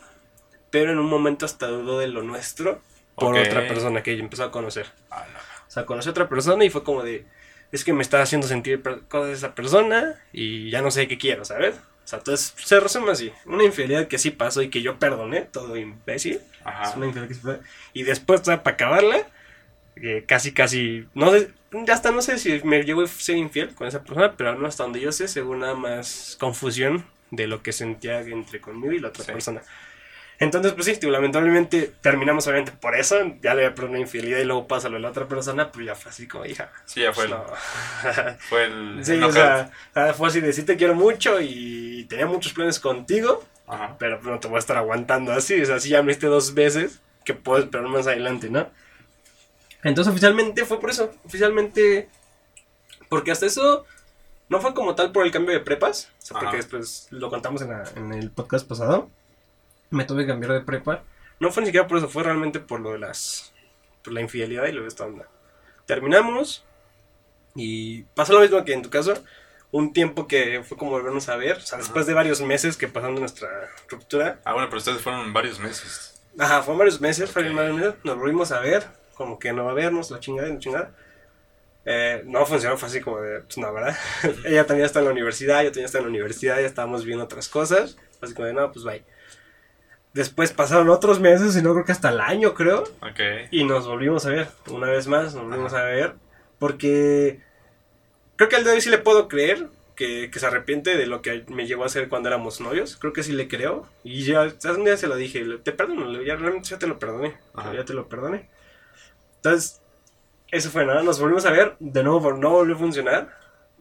[0.74, 2.82] pero en un momento hasta dudó de lo nuestro
[3.14, 4.86] por otra persona que ella empezó a conocer.
[5.08, 5.38] Ah, no.
[5.38, 7.24] O sea, conocí a otra persona y fue como de,
[7.70, 11.16] es que me está haciendo sentir cosas de esa persona y ya no sé qué
[11.16, 11.76] quiero, ¿sabes?
[11.76, 13.32] O sea, entonces se resume así.
[13.46, 16.40] Una infidelidad que sí pasó y que yo perdoné, todo imbécil.
[16.82, 17.60] Es una infidelidad que sí fue.
[17.92, 19.28] Y después, para acabarla,
[19.94, 21.52] eh, casi, casi, no sé,
[21.86, 24.66] ya hasta no sé si me llegó a ser infiel con esa persona, pero no
[24.66, 28.98] hasta donde yo sé, según nada más confusión de lo que sentía entre conmigo y
[28.98, 29.30] la otra Sí.
[29.30, 29.62] persona.
[30.40, 34.44] Entonces, pues sí, tío, lamentablemente terminamos obviamente por eso, ya le había perdonado infidelidad y
[34.44, 36.72] luego pasa lo de la otra persona, pues ya fue así como, hija.
[36.86, 37.44] Sí, ya fue el, no.
[38.48, 42.26] fue el sí, o sea, ah, fue así de sí te quiero mucho y tenía
[42.26, 43.96] muchos planes contigo, Ajá.
[43.98, 46.26] pero pues, no te voy a estar aguantando así, o sea, sí ya me diste
[46.26, 48.68] dos veces, que puedo esperar más adelante, ¿no?
[49.84, 52.08] Entonces oficialmente fue por eso, oficialmente,
[53.08, 53.84] porque hasta eso
[54.48, 56.56] no fue como tal por el cambio de prepas, o sea, porque Ajá.
[56.56, 59.10] después lo contamos en, la- en el podcast pasado,
[59.90, 61.02] me tuve que cambiar de prepa,
[61.40, 63.52] no fue ni siquiera por eso, fue realmente por lo de las,
[64.02, 65.28] por la infidelidad y lo de esta onda.
[65.86, 66.64] Terminamos
[67.54, 69.14] y pasó lo mismo que en tu caso,
[69.70, 72.88] un tiempo que fue como volvernos a ver, o sea, después de varios meses que
[72.88, 73.48] pasando nuestra
[73.88, 76.20] ruptura, Ah, bueno, pero ustedes fueron varios meses.
[76.38, 77.54] Ajá, fue varios meses, fue Ok.
[77.56, 80.58] varios meses, nos volvimos a ver, como que no va a vernos, la chingada, la
[80.58, 80.90] chingada.
[81.86, 83.96] Eh, no funcionó, fue así como de, pues no, ¿verdad?
[84.44, 87.24] Ella también está en la universidad, yo también estaba en la universidad, ya estábamos viendo
[87.24, 89.04] otras cosas, así como de, no, pues bye.
[90.14, 93.20] Después pasaron otros meses, y no creo que hasta el año, creo, Ok.
[93.50, 95.82] y nos volvimos a ver, una vez más, nos volvimos Ajá.
[95.82, 96.14] a ver,
[96.58, 97.40] porque
[98.36, 101.06] creo que al día de hoy sí le puedo creer que, que se arrepiente de
[101.06, 104.24] lo que me llevó a hacer cuando éramos novios, creo que sí le creo, y
[104.24, 104.78] ya, ¿sabes?
[104.78, 107.34] un día se lo dije, te perdono, ya realmente ya te lo perdoné,
[107.74, 108.48] ya te lo perdoné.
[109.36, 109.82] Entonces,
[110.52, 113.36] eso fue nada, nos volvimos a ver, de nuevo no volvió a funcionar,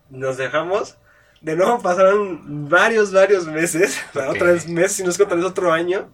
[0.10, 0.98] nos dejamos,
[1.42, 4.36] de nuevo pasaron varios, varios meses, o sea, Ok.
[4.36, 6.10] otra vez meses, si no es que otra vez otro año,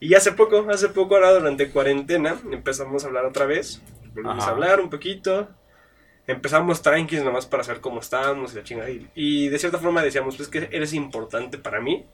[0.00, 3.82] y hace poco, hace poco ahora durante cuarentena, empezamos a hablar otra vez.
[4.14, 4.50] Volvimos Ajá.
[4.50, 5.48] a hablar un poquito.
[6.26, 8.90] Empezamos tranquilos nomás para saber cómo estábamos y la chingada.
[8.90, 12.06] Y, y de cierta forma decíamos, pues que eres importante para mí.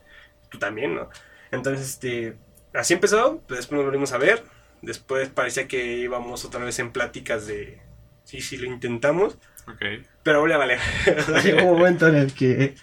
[0.51, 1.09] Tú también, ¿no?
[1.51, 2.37] Entonces, este,
[2.75, 3.41] así empezó.
[3.47, 4.43] pues, después nos volvimos a ver.
[4.83, 7.81] Después parecía que íbamos otra vez en pláticas de,
[8.25, 9.39] sí, sí, lo intentamos.
[9.69, 10.05] Ok.
[10.23, 10.81] Pero volvió a valer.
[11.19, 12.75] O sea, Llegó un momento en el que.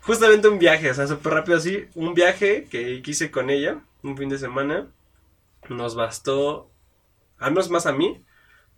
[0.00, 1.86] Justamente un viaje, o sea, súper rápido así.
[1.94, 4.92] Un viaje que hice con ella, un fin de semana.
[5.68, 6.70] Nos bastó,
[7.38, 8.24] al menos más a mí,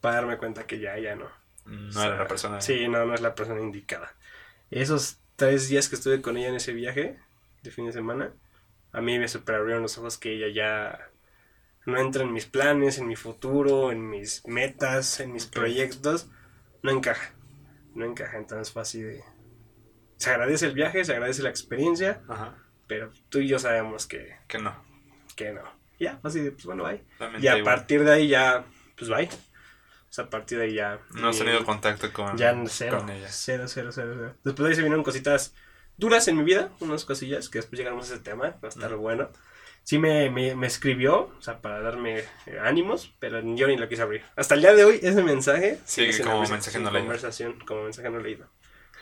[0.00, 1.28] para darme cuenta que ya, ya no.
[1.66, 2.60] No O sea, era la persona.
[2.60, 4.14] Sí, no, no es la persona indicada.
[4.70, 7.18] Esos tres días que estuve con ella en ese viaje
[7.62, 8.32] de fin de semana,
[8.92, 11.10] a mí me super abrieron los ojos que ella ya
[11.86, 16.28] no entra en mis planes, en mi futuro, en mis metas, en mis proyectos.
[16.82, 17.32] No encaja.
[17.94, 18.38] No encaja.
[18.38, 19.24] Entonces fue así de.
[20.16, 22.56] se agradece el viaje, se agradece la experiencia, Ajá.
[22.86, 24.85] pero tú y yo sabemos que, Que no.
[25.36, 25.62] Que no.
[26.00, 27.02] Ya, así de, pues bueno, bye.
[27.40, 28.64] Y a partir de ahí ya,
[28.98, 29.28] pues bye.
[29.28, 30.98] O sea, a partir de ahí ya.
[31.14, 33.28] No has tenido contacto con, Ya cero, con ella.
[33.30, 34.34] cero, cero, cero, cero.
[34.44, 35.54] Después de ahí se vinieron cositas
[35.96, 38.92] duras en mi vida, unas cosillas que después llegamos a ese tema, va a estar
[38.92, 39.02] Ujú.
[39.02, 39.30] bueno.
[39.84, 43.88] Sí me, me, me escribió, o sea, para darme eh, ánimos, pero yo ni lo
[43.88, 44.24] quise abrir.
[44.34, 47.04] Hasta el día de hoy ese mensaje sin como mensaje no leído.
[47.04, 48.48] conversación, como mensaje no leído.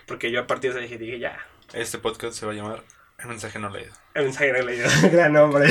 [0.06, 1.38] Porque yo a partir de ahí dije, dije, ya,
[1.72, 2.82] Este podcast se va a llamar
[3.18, 3.92] El mensaje no leído.
[4.14, 5.66] el mensaje no leído, gran nombre.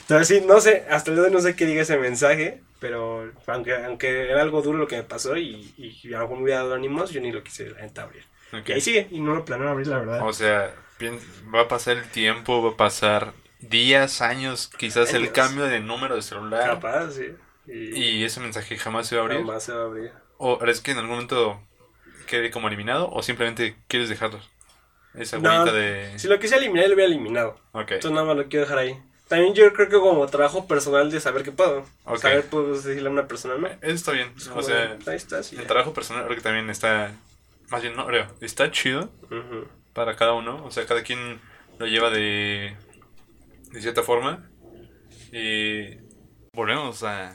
[0.00, 2.62] Entonces sí, no sé, hasta el día de hoy no sé qué diga ese mensaje,
[2.78, 6.60] pero aunque, aunque era algo duro lo que me pasó y, y, algo me hubiera
[6.60, 8.24] dado ánimos, yo ni lo quise la neta abrir.
[8.52, 8.68] Ok.
[8.68, 10.26] Y ahí sigue, y no lo planeo abrir, la verdad.
[10.26, 10.74] O sea,
[11.54, 16.16] va a pasar el tiempo, va a pasar días, años, quizás el cambio de número
[16.16, 16.68] de celular.
[16.74, 17.34] Capaz, sí.
[17.66, 19.40] Y, Y ese mensaje jamás se va a abrir.
[19.40, 20.12] jamás se va a abrir.
[20.38, 21.62] ¿O es que en algún momento
[22.26, 24.40] quede como eliminado o simplemente quieres dejarlo?
[25.14, 26.18] Esa No, de...
[26.18, 27.60] Si lo quise eliminar, lo hubiera eliminado.
[27.72, 27.92] Ok.
[27.92, 29.00] Entonces nada más lo quiero dejar ahí.
[29.28, 31.86] También yo creo que como trabajo personal de saber qué puedo.
[32.04, 32.18] Ok.
[32.18, 33.66] Saber, pues, decirle a una persona, ¿no?
[33.66, 34.32] Eso está bien.
[34.34, 35.66] Pues, O sea, ahí estás el ya.
[35.66, 37.12] trabajo personal creo que también está...
[37.70, 38.26] Más bien, no creo.
[38.42, 39.10] Está chido
[39.94, 40.62] para cada uno.
[40.64, 41.40] O sea, cada quien
[41.78, 42.76] lo lleva de,
[43.70, 44.46] de cierta forma.
[45.32, 45.96] Y
[46.52, 47.34] volvemos a,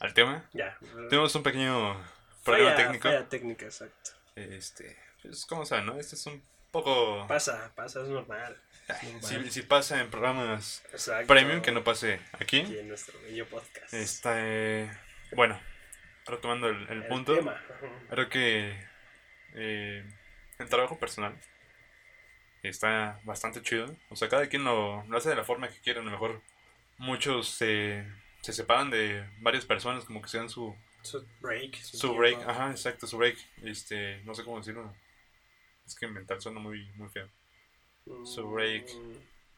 [0.00, 0.44] al tema.
[0.52, 0.76] Ya.
[1.08, 1.96] Tenemos un pequeño
[2.44, 3.08] problema Falla- técnico.
[3.08, 4.10] falla técnica, exacto.
[4.34, 5.96] Este, pues, como saben, ¿no?
[6.00, 6.42] Este es un
[6.72, 7.26] poco...
[7.28, 8.56] Pasa, pasa, es normal.
[9.20, 11.28] Si, si pasa en programas Exacto.
[11.28, 12.60] premium, que no pase aquí.
[12.62, 13.94] Aquí en nuestro bello podcast.
[13.94, 14.90] Está, eh,
[15.36, 15.58] bueno,
[16.26, 17.62] retomando el, el El punto, tema.
[18.10, 18.76] Creo que
[19.54, 20.04] eh,
[20.58, 21.38] el trabajo personal
[22.62, 23.94] está bastante chido.
[24.10, 26.00] O sea, cada quien lo, lo hace de la forma que quiere.
[26.00, 26.42] A lo mejor
[26.98, 28.04] muchos se,
[28.40, 31.76] se separan de varias personas, como que sean su, Su break.
[31.76, 32.18] su tiempo.
[32.18, 32.48] break.
[32.48, 33.38] Ajá, exacto, su break.
[33.62, 34.94] Este, no sé cómo decirlo.
[35.92, 37.28] Es que inventar suena muy, muy feo.
[38.24, 38.88] su break.
[38.94, 39.12] Mm,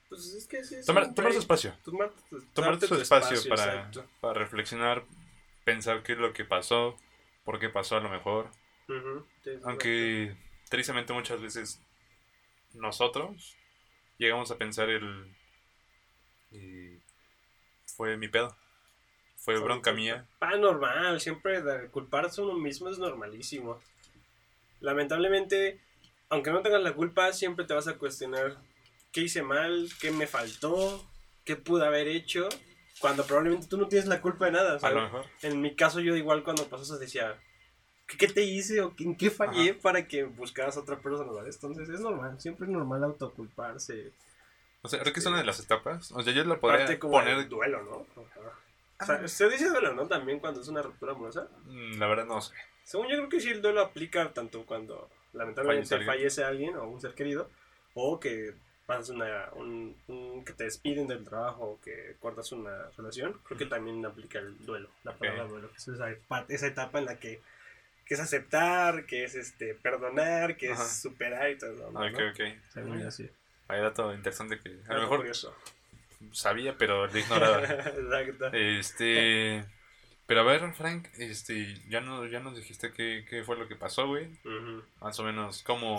[0.09, 0.75] Pues es que sí.
[0.75, 1.43] es Tomar, tomar su break.
[1.43, 1.77] espacio.
[1.85, 5.05] Tomar, tu- Tomar darte su espacio para, para reflexionar,
[5.65, 6.97] pensar qué es lo que pasó,
[7.45, 8.51] por qué pasó a lo mejor.
[9.63, 10.37] Aunque
[10.69, 11.81] tristemente muchas veces
[12.73, 13.57] nosotros
[14.19, 15.33] llegamos a pensar el...
[16.51, 16.99] y
[17.87, 18.57] fue mi pedo.
[19.37, 20.27] Fue bronca mía.
[20.41, 23.81] Ah, normal, siempre culparse a uno mismo es normalísimo.
[24.81, 25.81] Lamentablemente,
[26.29, 28.57] aunque no tengas la culpa, siempre te vas a cuestionar
[29.13, 31.05] qué hice mal, qué me faltó,
[31.45, 32.49] qué pude haber hecho,
[33.01, 34.71] cuando probablemente tú no tienes la culpa de nada.
[34.71, 35.03] A lo ¿sabes?
[35.03, 35.27] mejor.
[35.43, 37.39] En mi caso, yo igual cuando pasó eso decía,
[38.07, 39.81] ¿qué, qué te hice o en qué fallé Ajá.
[39.83, 41.33] para que buscaras a otra persona?
[41.33, 41.55] ¿sabes?
[41.57, 44.13] Entonces es normal, siempre es normal autoculparse.
[44.83, 46.13] O sea, creo que es una de las etapas.
[46.13, 47.39] O sea, yo la podría Parte como poner...
[47.39, 48.23] el duelo, ¿no?
[48.23, 48.41] Ajá.
[48.41, 48.53] O
[48.97, 49.07] Ah.
[49.07, 50.07] sea, se dice duelo, ¿no?
[50.07, 51.49] También cuando es una ruptura amorosa.
[51.65, 52.55] Mm, La verdad no sé.
[52.85, 56.77] Según yo creo que sí el duelo aplica tanto cuando lamentablemente Fallece fallece alguien.
[56.77, 57.51] o un ser querido
[57.95, 58.55] o que
[58.87, 63.59] pasas una un, un- que te despiden del trabajo o que cortas una relación, creo
[63.59, 67.41] que también aplica el duelo, la palabra duelo, que es esa, etapa en la que,
[68.05, 70.83] que es aceptar, que es este perdonar, que Ajá.
[70.85, 72.01] es superar y todo eso, ¿no?
[72.01, 73.31] Ok, ok.
[73.69, 75.57] Hay dato interesante que a Algo lo mejor curioso.
[76.33, 77.65] sabía, pero lo ignoraba.
[77.65, 78.51] Exacto.
[78.53, 79.65] Este.
[80.27, 83.77] Pero a ver, Frank, este, ya, no, ya nos dijiste qué, qué fue lo que
[83.77, 84.29] pasó, güey.
[85.01, 85.99] Más o menos, como.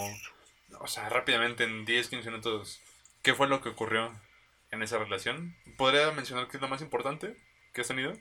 [0.79, 2.81] O sea, rápidamente en 10, 15 minutos,
[3.21, 4.19] ¿qué fue lo que ocurrió
[4.71, 5.55] en esa relación?
[5.77, 7.38] ¿Podría mencionar qué es lo más importante
[7.73, 8.13] que has tenido?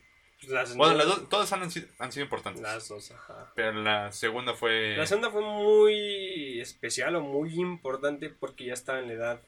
[0.49, 2.61] Las, Bueno, las dos, todas han, sido- han sido importantes.
[2.61, 3.51] las dos, ajá.
[3.57, 4.95] Pero la segunda fue.
[4.97, 9.43] La segunda fue muy especial o muy importante porque ya estaba en la edad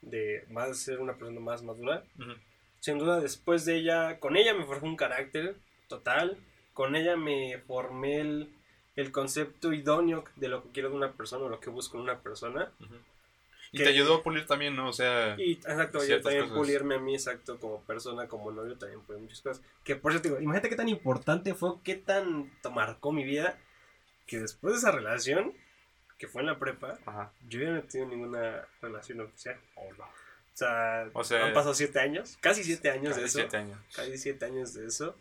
[0.00, 2.02] de más ser una persona más madura.
[2.18, 2.32] Ujú,
[2.80, 5.56] Sin duda, después de ella, con ella me forjó un carácter
[5.88, 6.36] total.
[6.74, 8.48] Con ella me formé el,
[8.96, 12.04] el concepto idóneo de lo que quiero de una persona o lo que busco en
[12.04, 12.70] una persona.
[13.72, 14.88] Y Que- te ayudó a pulir también, ¿no?
[14.88, 15.34] O sea.
[15.38, 16.56] Y exacto, yo también cosas.
[16.58, 19.62] pulirme a mí, exacto, como persona, como novio, también pude muchas cosas.
[19.84, 23.58] Que por cierto, digo, imagínate qué tan importante fue, qué tan marcó mi vida,
[24.26, 25.52] que después de esa relación,
[26.16, 27.30] que fue en la prepa, Ajá.
[27.48, 29.58] Yo ya no he tenido ninguna relación oficial.
[29.76, 29.94] O
[30.54, 33.38] sea, O sea, han pasado siete años, casi siete años Casi de eso.
[33.40, 33.78] siete años.
[33.94, 35.14] Casi siete años de eso.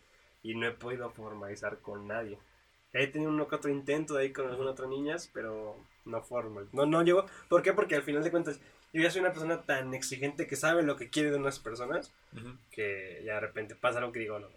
[0.43, 2.37] Y no he podido formalizar con nadie.
[2.93, 6.67] He tenido uno que otro intento de ahí con algunas otras niñas, pero no formal.
[6.71, 7.25] No, no llegó.
[7.49, 7.73] ¿Por qué?
[7.73, 8.59] Porque al final de cuentas,
[8.93, 12.11] yo ya soy una persona tan exigente que sabe lo que quiere de unas personas,
[12.33, 12.55] Ujú.
[12.71, 14.47] que ya de repente pasa algo que digo, no,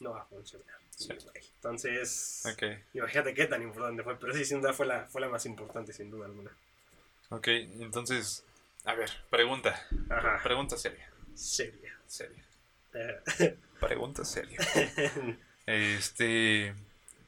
[0.00, 0.66] no va a funcionar.
[0.90, 1.08] Sí.
[1.54, 2.62] Entonces, Ok.
[2.94, 4.18] imagínate qué tan importante fue.
[4.18, 6.50] Pero sí, sin duda fue la, fue la más importante, sin duda alguna.
[7.30, 8.44] Ok, entonces.
[8.84, 9.86] A ver, pregunta.
[10.10, 10.40] Ajá.
[10.42, 11.08] Pregunta seria.
[11.34, 11.96] Seria.
[12.06, 12.44] Seria.
[13.80, 14.58] Pregunta seria.
[15.66, 16.74] Este.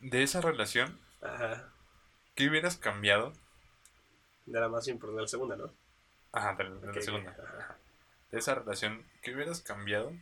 [0.00, 1.72] De esa relación, Ajá.
[2.34, 3.32] ¿qué hubieras cambiado
[4.46, 5.72] De la más importante, de la segunda, ¿no?
[6.32, 7.30] Ajá, de, la- de segunda.
[7.30, 7.76] ajá.
[8.32, 10.12] De esa relación, ¿qué hubieras cambiado?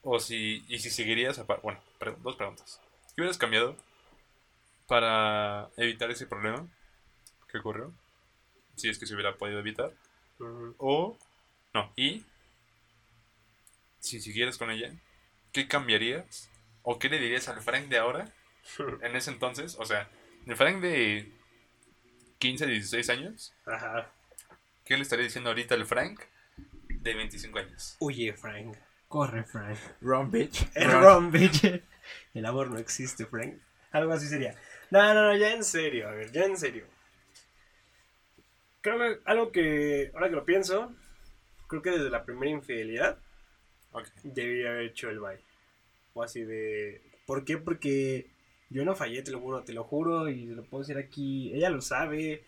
[0.00, 2.80] O si, y si seguirías, apa- bueno, pre- dos preguntas.
[3.14, 3.76] ¿Qué hubieras cambiado
[4.86, 6.66] para evitar ese problema
[7.50, 7.92] que ocurrió?
[8.76, 9.92] Si es que se hubiera podido evitar.
[10.78, 11.18] O,
[11.74, 12.24] no, y
[14.02, 14.92] si siguieras con ella,
[15.52, 16.50] ¿qué cambiarías?
[16.82, 18.28] ¿O qué le dirías al Frank de ahora,
[19.02, 19.76] en ese entonces?
[19.78, 20.10] O sea,
[20.44, 21.32] el Frank de
[22.38, 24.10] 15, 16 años, Ajá.
[24.84, 26.20] ¿qué le estaría diciendo ahorita al Frank
[26.88, 27.96] de 25 años?
[28.00, 28.76] Huye, Frank.
[29.06, 29.78] Corre, Frank.
[30.00, 30.66] Run, bitch.
[30.74, 31.64] El ron, bitch.
[32.34, 33.54] El amor no existe, Frank.
[33.92, 34.56] Algo así sería.
[34.90, 36.86] No, no, no, ya en serio, a ver, ya en serio.
[38.80, 40.92] Creo que algo que, ahora que lo pienso,
[41.68, 43.18] creo que desde la primera infidelidad
[43.92, 44.08] Ok.
[44.22, 45.40] debería haber hecho el bye.
[46.14, 47.02] O así de...
[47.26, 47.58] ¿Por qué?
[47.58, 48.30] Porque
[48.70, 51.52] yo no fallé, te lo juro, te lo juro, y lo puedo decir aquí.
[51.54, 52.44] Ella lo sabe,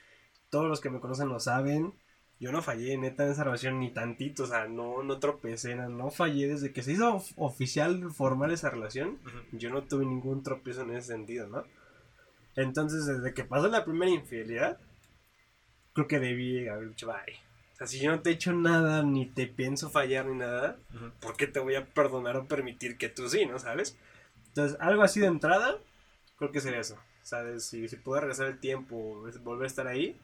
[0.51, 1.93] todos los que me conocen lo saben.
[2.41, 5.89] Yo no fallé, neta, en esa relación ni tantito, o sea, no, no tropecé, no,
[5.89, 9.19] no fallé desde que se hizo of- oficial, formal esa relación.
[9.53, 11.65] Yo no tuve ningún tropiezo en ese sentido, ¿no?
[12.57, 14.79] Entonces, desde que pasó la primera infidelidad,
[15.93, 17.37] creo que debí haber dicho bye.
[17.75, 20.79] O sea, si yo no te he hecho nada, ni te pienso fallar, ni nada,
[20.95, 21.11] Ujú.
[21.21, 23.97] ¿por qué te voy a perdonar o permitir que tú sí, no sabes?
[24.49, 25.77] Entonces, algo así de entrada,
[26.39, 26.97] creo que sería eso.
[27.23, 27.65] ¿Sabes?
[27.65, 30.17] Si, si puedo regresar el tiempo, volver a estar ahí,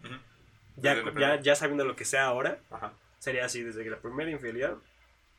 [0.76, 1.40] ya, Desde la ya, primera.
[1.42, 2.92] ya sabiendo lo que sea ahora, Ajá.
[3.18, 4.76] sería así, desde que la primera infidelidad,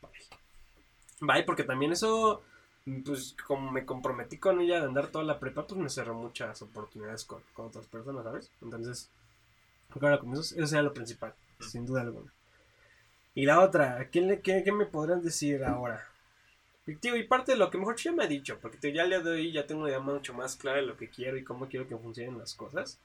[0.01, 0.11] bye.
[1.21, 2.41] Bye, porque también eso,
[3.05, 6.61] pues como me comprometí con ella de andar toda la prepa, pues me cerró muchas
[6.63, 8.51] oportunidades con, con otras personas, ¿sabes?
[8.61, 9.09] Entonces,
[9.89, 12.31] creo que ahora con eso, eso sería lo principal, Sin duda alguna.
[13.35, 16.07] Y la otra, ¿qué, le- qué, qué me podrán decir ahora?
[16.87, 19.05] Y, tío, y parte de lo que mejor ya me ha dicho, porque tío, ya
[19.05, 21.67] le doy, ya tengo una idea mucho más clara de lo que quiero y cómo
[21.69, 22.99] quiero que funcionen las cosas.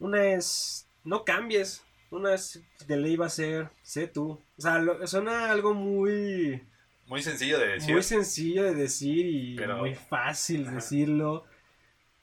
[0.00, 1.84] Una es, no cambies.
[2.10, 4.40] Una es, de ley va a ser, sé tú.
[4.56, 6.62] O sea, lo- suena algo muy,
[7.06, 7.92] Muy sencillo de decir.
[7.92, 10.76] muy sencillo de decir y Pero- muy fácil Ajá.
[10.76, 11.44] decirlo.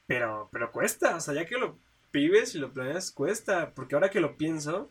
[0.08, 1.78] Pero, pero cuesta, o sea, ya que lo
[2.12, 3.72] vives y lo planeas, cuesta.
[3.74, 4.90] Porque ahora que lo pienso,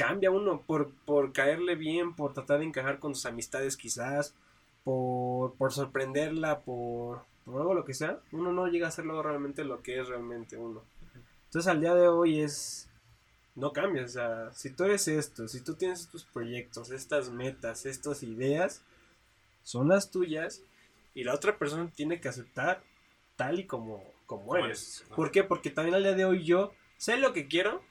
[0.00, 4.34] cambia uno por, por caerle bien, por tratar de encajar con sus amistades quizás,
[4.82, 8.18] por, por sorprenderla, por, por algo lo que sea.
[8.32, 10.82] Uno no llega a ser luego realmente lo que es realmente uno.
[11.44, 12.88] Entonces al día de hoy es...
[13.54, 17.84] No cambies, o sea, si tú eres esto, si tú tienes estos proyectos, estas metas,
[17.84, 18.80] estas ideas,
[19.62, 20.62] son las tuyas
[21.12, 22.82] y la otra persona tiene que aceptar
[23.36, 25.00] tal y como, como Como eres.
[25.00, 25.16] eres, ¿no?
[25.16, 25.44] ¿Por qué?
[25.44, 27.82] Porque también al día de hoy yo sé lo que quiero,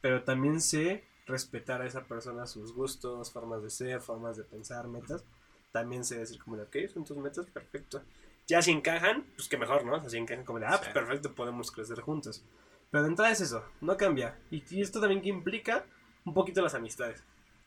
[0.00, 4.86] pero también sé respetar a esa persona sus gustos, formas de ser, formas de pensar,
[4.86, 5.24] metas.
[5.72, 8.02] También sé decir como ok, son tus metas, perfecto.
[8.46, 9.96] Ya si encajan, pues que mejor, ¿no?
[9.96, 12.44] O sea, si encajan como de, ah, pues perfecto, podemos crecer juntos.
[12.90, 14.38] Pero de entrada es eso, no cambia.
[14.50, 15.84] Y, y esto también que implica
[16.24, 17.24] un poquito las amistades.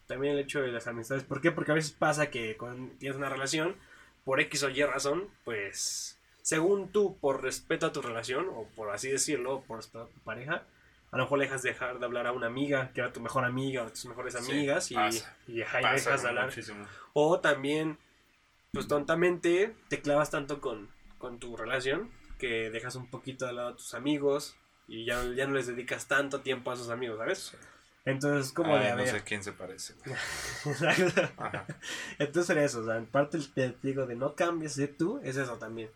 [0.08, 1.24] También el hecho de las amistades.
[1.24, 1.52] ¿Por qué?
[1.52, 3.76] Porque a veces pasa que cuando tienes una relación,
[4.24, 8.92] por X o Y razón, pues, según tú, por respeto a tu relación, o por
[8.92, 10.64] así decirlo, por respeto a tu pareja,
[11.16, 13.22] a lo mejor le dejas de dejar de hablar a una amiga, que era tu
[13.22, 15.38] mejor amiga, o tus mejores Sí, amigas, y, pasa.
[15.48, 16.46] y ahí Pasa dejas de hablar.
[16.46, 16.86] muchísimo.
[17.14, 17.98] O también,
[18.74, 23.70] pues tontamente, te clavas tanto con, con tu relación que dejas un poquito de lado
[23.70, 24.58] a tus amigos
[24.90, 27.56] y ya, ya no les dedicas tanto tiempo a esos amigos, ¿sabes?
[28.04, 29.08] Entonces, como de Ay, a no ver.
[29.10, 29.94] sé quién se parece.
[31.38, 31.66] Ajá.
[32.20, 35.20] Entonces era eso, o sea, en parte el te digo de no cambies de tú,
[35.24, 35.90] es eso también.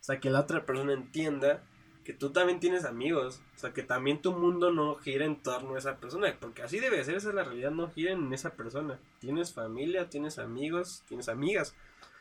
[0.00, 1.62] O sea, que la otra persona entienda
[2.06, 5.74] que tú también tienes amigos, o sea, que también tu mundo no gira en torno
[5.74, 8.50] a esa persona, porque así debe ser, esa es la realidad, no gira en esa
[8.50, 8.96] persona.
[9.18, 11.74] Tienes familia, tienes amigos, tienes amigas.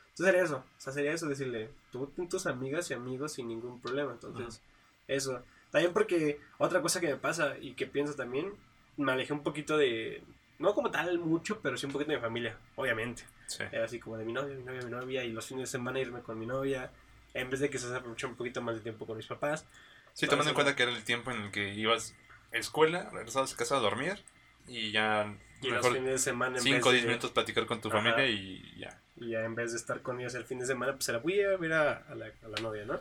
[0.09, 3.47] Entonces sería eso, o sea, sería eso decirle, tú ten tus amigas y amigos sin
[3.47, 4.59] ningún problema, entonces,
[5.07, 5.43] eso.
[5.69, 8.53] También porque otra cosa que me pasa y que pienso también,
[8.97, 10.23] me alejé un poquito de,
[10.57, 13.23] no como tal mucho, pero sí un poquito de mi familia, obviamente.
[13.45, 13.61] Sí.
[13.71, 15.99] Era así como de mi novia, mi novia, mi novia, y los fines de semana
[15.99, 16.89] irme con mi novia,
[17.35, 19.67] en vez de que se aproveche un poquito más de tiempo con mis papás.
[20.13, 22.15] Sí, tomando en cuenta que era el tiempo en el que ibas
[22.53, 24.23] a escuela, regresabas a casa a dormir
[24.67, 27.31] y ya Y los mejor fines de semana, en 5 o vez 10 de, minutos
[27.31, 27.97] platicar con tu Ajá.
[27.97, 28.99] familia y ya.
[29.17, 31.19] y ya en vez de estar con ellos el fin de semana, pues se la
[31.19, 32.99] voy a ver a, a la, a la novia, ¿no?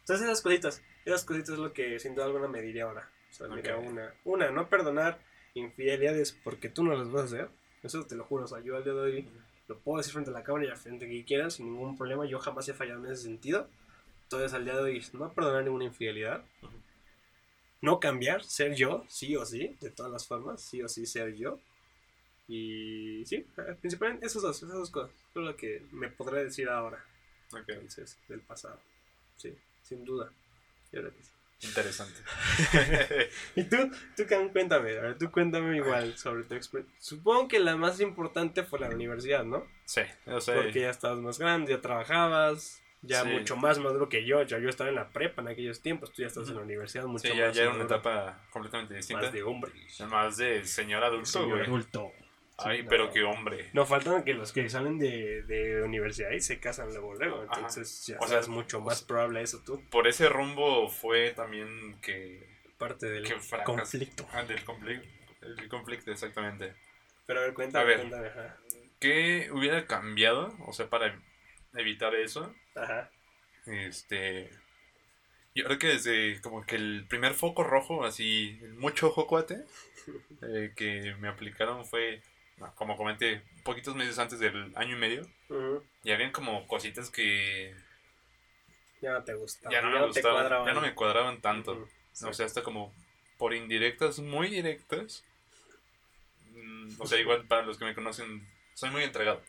[0.00, 3.10] Entonces esas cositas, esas cositas es lo que sin duda alguna me diría ahora.
[3.30, 3.84] O sea, mira, Ok.
[3.84, 5.18] una, una, no perdonar
[5.54, 7.48] infidelidades porque tú no las vas a hacer.
[7.82, 9.28] Eso te lo juro, o sea, yo al día de hoy
[9.68, 11.96] lo puedo decir frente a la cámara y a frente a quien quiera sin ningún
[11.96, 12.26] problema.
[12.26, 13.68] Yo jamás he fallado en ese sentido.
[14.24, 16.44] Entonces al día de hoy no perdonar ninguna infidelidad.
[17.80, 21.34] No cambiar, ser yo, sí o sí, de todas las formas, sí o sí ser
[21.34, 21.58] yo.
[22.48, 25.14] Y sí, eh, principalmente esas dos, esas dos cosas.
[25.34, 27.04] Es lo que me podré decir ahora,
[27.52, 27.68] Ok.
[27.68, 28.80] entonces, del pasado.
[29.36, 30.30] Sí, sin duda.
[30.92, 31.30] Yo creo que sí.
[31.64, 32.20] Interesante.
[33.56, 33.90] ¿Y tú?
[34.16, 36.94] Tú Cam, cuéntame, a ver, tú cuéntame igual sobre tu experiencia.
[37.00, 39.66] Supongo que la más importante fue la universidad, ¿no?
[39.84, 43.28] Sí, o sea, Porque ya estabas más grande, ya trabajabas, ya Sí.
[43.28, 44.42] mucho más maduro que yo.
[44.42, 47.04] Ya yo estaba en la prepa en aquellos tiempos, tú ya estás en la universidad
[47.04, 49.24] mucho sí, ya, más ya era una etapa completamente distinta.
[49.24, 49.72] más de hombre.
[50.08, 51.62] Más de señor adulto, Señor güey.
[51.64, 52.12] adulto.
[52.58, 53.70] Ay, pero qué hombre.
[53.72, 57.42] No faltan que los que salen de, de universidad y se casan luego, luego.
[57.42, 57.54] Ajá.
[57.54, 59.82] Entonces ya O sea, es mucho más probable eso tú.
[59.90, 62.54] Por ese rumbo fue también que...
[62.78, 63.34] Parte del que
[63.64, 64.28] conflicto.
[64.32, 65.08] Ah, del conflicto.
[65.42, 66.74] El conflicto, exactamente.
[67.26, 67.98] Pero a ver, cuéntame, A ver.
[67.98, 68.28] cuéntame.
[68.28, 68.56] Ajá.
[69.00, 70.54] ¿Qué hubiera cambiado?
[70.66, 71.20] O sea, para
[71.74, 72.54] evitar eso.
[72.74, 73.10] Ajá.
[73.66, 74.50] Este.
[75.54, 79.64] Yo creo que desde como que el primer foco rojo, así, mucho ojo cuate,
[80.42, 82.22] eh, que me aplicaron fue,
[82.74, 85.22] como comenté, poquitos meses antes del año y medio.
[85.48, 85.82] Ujú.
[86.04, 87.74] Y habían como cositas que
[89.00, 89.72] Ya no te gustaba.
[89.72, 90.66] ya no me gustaban, cuadraban.
[90.66, 91.72] ya no me cuadraban tanto.
[91.72, 92.28] Ujú.
[92.28, 92.92] O sea, hasta como
[93.38, 95.24] por indirectas, muy directas.
[96.52, 99.42] Mm, O sea, igual para los que me conocen, soy muy entregado.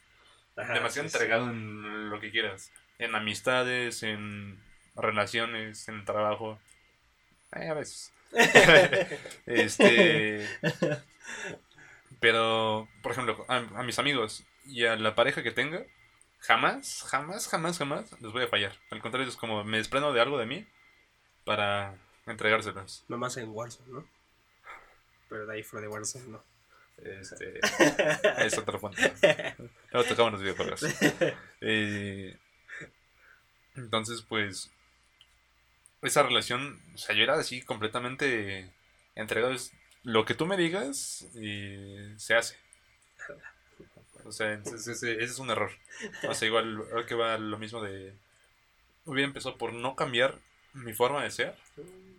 [0.58, 1.18] Ajá, demasiado sí, sí.
[1.18, 2.72] entregado en lo que quieras.
[2.98, 4.60] En amistades, en
[4.96, 6.60] relaciones, en trabajo.
[7.56, 8.12] Eh, a veces.
[9.46, 10.48] este.
[12.26, 15.86] Pero, por ejemplo, a, a mis amigos y a la pareja que tenga,
[16.40, 18.74] jamás, jamás, jamás, jamás les voy a fallar.
[18.90, 20.66] Al contrario, es como me desprendo de algo de mí
[21.44, 23.06] para entregárselos.
[23.10, 24.10] Nomás en Warzone, ¿no?
[25.30, 26.44] Pero de ahí fuera de Warzone, no.
[26.98, 27.60] Este,
[28.44, 29.14] es otra fuente.
[29.92, 30.82] Luego tocamos los videojuegos.
[31.62, 32.36] Eh,
[33.76, 34.72] entonces, pues,
[36.02, 38.74] esa relación, o sea, yo era así completamente
[39.14, 39.54] entregado.
[40.06, 42.56] Lo que tú me digas y se hace.
[44.24, 45.72] O sea, ese, ese- ese es un error.
[46.30, 48.14] O sea, igual creo que va lo mismo de...
[49.06, 50.40] Hubiera empezado por no cambiar
[50.74, 51.56] mi forma de ser,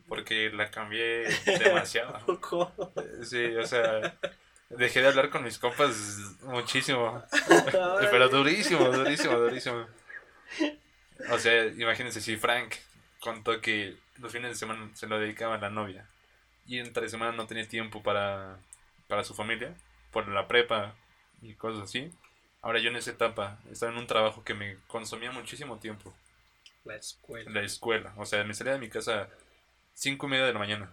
[0.08, 1.26] porque la cambié
[1.58, 2.20] demasiado.
[3.24, 4.16] Sí, o sea,
[4.70, 5.96] dejé de hablar con mis compas
[6.42, 7.24] muchísimo.
[8.10, 9.86] Pero durísimo, durísimo, durísimo.
[11.30, 12.74] O sea, imagínense si Frank
[13.20, 16.06] contó que los fines de semana se lo dedicaba a la novia
[16.66, 18.58] y entre semana no tenía tiempo para,
[19.08, 19.74] para su familia,
[20.10, 20.94] por la prepa
[21.42, 22.10] y cosas así.
[22.62, 26.12] Ahora yo en esa etapa estaba en un trabajo que me consumía muchísimo tiempo,
[26.84, 27.50] La escuela.
[27.50, 28.12] la escuela.
[28.16, 29.28] O sea, me salía de mi casa
[29.94, 30.92] cinco y media de la mañana.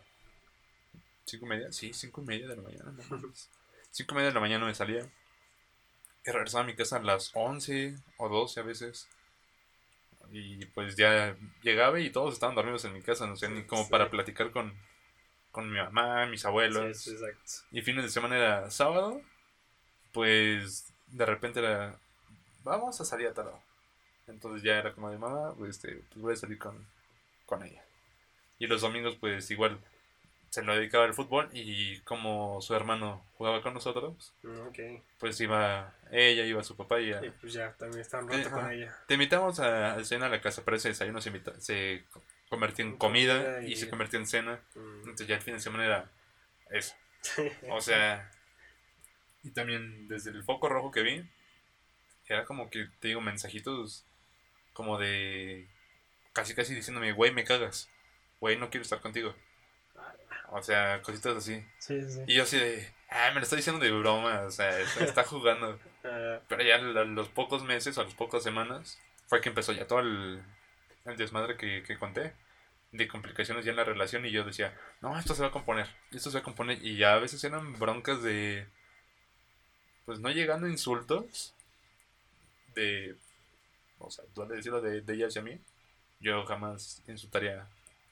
[1.25, 1.71] ¿Cinco y media?
[1.71, 2.91] Sí, cinco y media de la mañana.
[3.09, 3.31] no.
[3.91, 5.07] Cinco y media de la mañana me salía.
[6.25, 9.07] Y regresaba a mi casa a las 11 o 12 a veces.
[10.31, 13.83] Y pues ya llegaba y todos estaban dormidos en mi casa, no sé, ni como
[13.83, 13.89] Sí.
[13.91, 14.73] para platicar con,
[15.53, 16.97] con mi mamá, mis abuelos.
[16.97, 17.67] Sí, sí, exacto.
[17.71, 19.21] Y fines de semana era sábado,
[20.11, 21.95] pues de repente era,
[22.63, 23.51] vamos a salir a tal.
[24.27, 26.85] Entonces ya era como de mamá, pues, este, pues voy a salir con,
[27.45, 27.83] con ella.
[28.59, 29.79] Y los domingos pues igual
[30.49, 35.93] se lo dedicaba al fútbol y como su hermano jugaba con nosotros, Mm, pues iba
[36.11, 37.25] ella, iba su papá y ya.
[37.25, 38.95] Y pues ya, también está un rato con ella.
[39.07, 42.05] Te invitamos a, a cena a la casa, pero ese desayuno se, invita- se
[42.53, 44.61] convertía en comida y se convertía en cena.
[44.75, 44.99] Mm.
[44.99, 46.11] Entonces ya el fin de semana era
[46.69, 46.93] eso.
[47.71, 48.29] O sea,
[49.43, 51.27] y también desde el foco rojo que vi,
[52.27, 54.05] era como que, te digo, mensajitos
[54.73, 55.67] como de
[56.31, 57.89] casi casi diciéndome, güey, me cagas,
[58.39, 59.35] güey, no quiero estar contigo.
[60.51, 61.65] O sea, cositas así.
[61.79, 62.21] Sí, sí.
[62.27, 65.23] Y yo así de, ah, me lo está diciendo de broma, o sea, está, está
[65.23, 65.79] jugando.
[66.47, 70.01] Pero ya a los pocos meses, a las pocas semanas, fue que empezó ya todo
[70.01, 70.43] el,
[71.05, 72.33] el desmadre que, que conté.
[72.93, 75.87] De complicaciones ya en la relación y yo decía, no, esto se va a componer,
[76.11, 76.77] esto se va a componer.
[76.85, 78.65] Y ya a veces eran broncas de,
[80.05, 81.53] pues no llegando a insultos,
[82.75, 83.15] de,
[83.99, 85.59] o sea, duele decirlo de, de ella hacia mí.
[86.19, 87.67] Yo jamás insultaría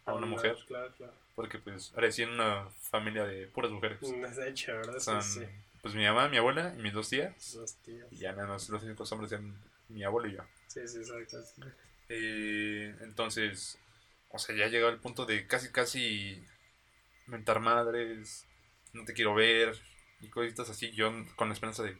[0.06, 1.14] a una mujer, Claro, claro.
[1.36, 4.00] porque pues crecí en una familia de puras mujeres.
[4.04, 4.96] Es hecho, ¿verdad?
[4.98, 5.46] Sí, Son, sí.
[5.84, 7.54] pues mi mamá, mi abuela y mis dos tías.
[7.54, 8.12] Dos tíos.
[8.12, 9.56] Y ya nada más los únicos hombres eran
[9.90, 10.44] mi abuelo y yo.
[10.68, 11.38] Sí, sí, exacto.
[12.10, 13.78] Eh, entonces,
[14.34, 16.44] o sea, ya llegaba el punto de casi, casi
[17.28, 18.48] mentar madres,
[18.94, 19.76] no te quiero ver
[20.22, 20.92] y cositas así.
[20.92, 21.98] Yo con la esperanza de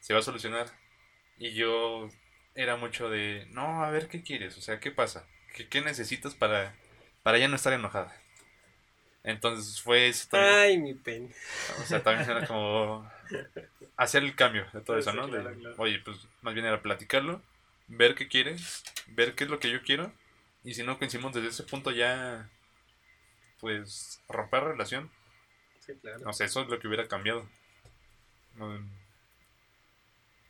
[0.00, 0.68] se va a solucionar.
[1.38, 2.08] Y yo
[2.54, 6.34] era mucho de, no, a ver qué quieres, o sea, qué pasa, qué, qué necesitas
[6.34, 6.74] para,
[7.22, 8.14] para ya no estar enojada.
[9.24, 10.60] Entonces fue eso también.
[10.62, 11.32] Ay, mi pen.
[11.80, 13.08] O sea, también era como
[13.96, 15.28] hacer el cambio de todo Sí, eso, ¿no?
[15.28, 15.76] claro, De, claro.
[15.76, 17.42] Oye, pues más bien era platicarlo,
[17.88, 20.12] ver qué quieres, ver qué es lo que yo quiero,
[20.64, 22.48] y si no coincidimos desde ese punto ya,
[23.60, 25.10] pues romper relación.
[25.80, 26.28] Sí, claro.
[26.28, 27.48] O sea, eso es lo que hubiera cambiado.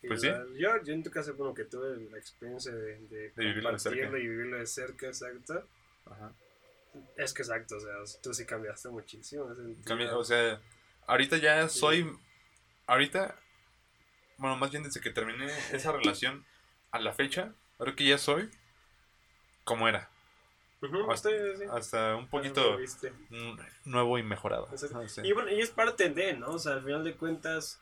[0.07, 0.27] Pues sí.
[0.57, 3.79] Yo, yo en tu caso como que tuve la experiencia de, de, De vivirlo de
[3.79, 4.17] cerca.
[4.17, 5.67] y vivirlo de cerca, exacto.
[6.05, 6.33] ajá.
[7.17, 9.45] Es que exacto, o sea, tú sí cambiaste muchísimo.
[9.45, 10.61] o sea,
[11.07, 12.07] ahorita ya soy.
[12.85, 13.39] Ahorita.
[14.37, 16.45] Bueno, más bien desde que terminé esa relación
[16.91, 18.51] a la fecha, creo que ya soy
[19.63, 20.09] como era.
[21.09, 21.63] Hasta- sí, sí, sí.
[21.71, 22.77] Hasta un poquito
[23.85, 24.67] nuevo y mejorado.
[24.77, 25.25] Sé.
[25.25, 26.51] Y bueno, y es parte de, ¿no?
[26.51, 27.79] O sea, al final de cuentas,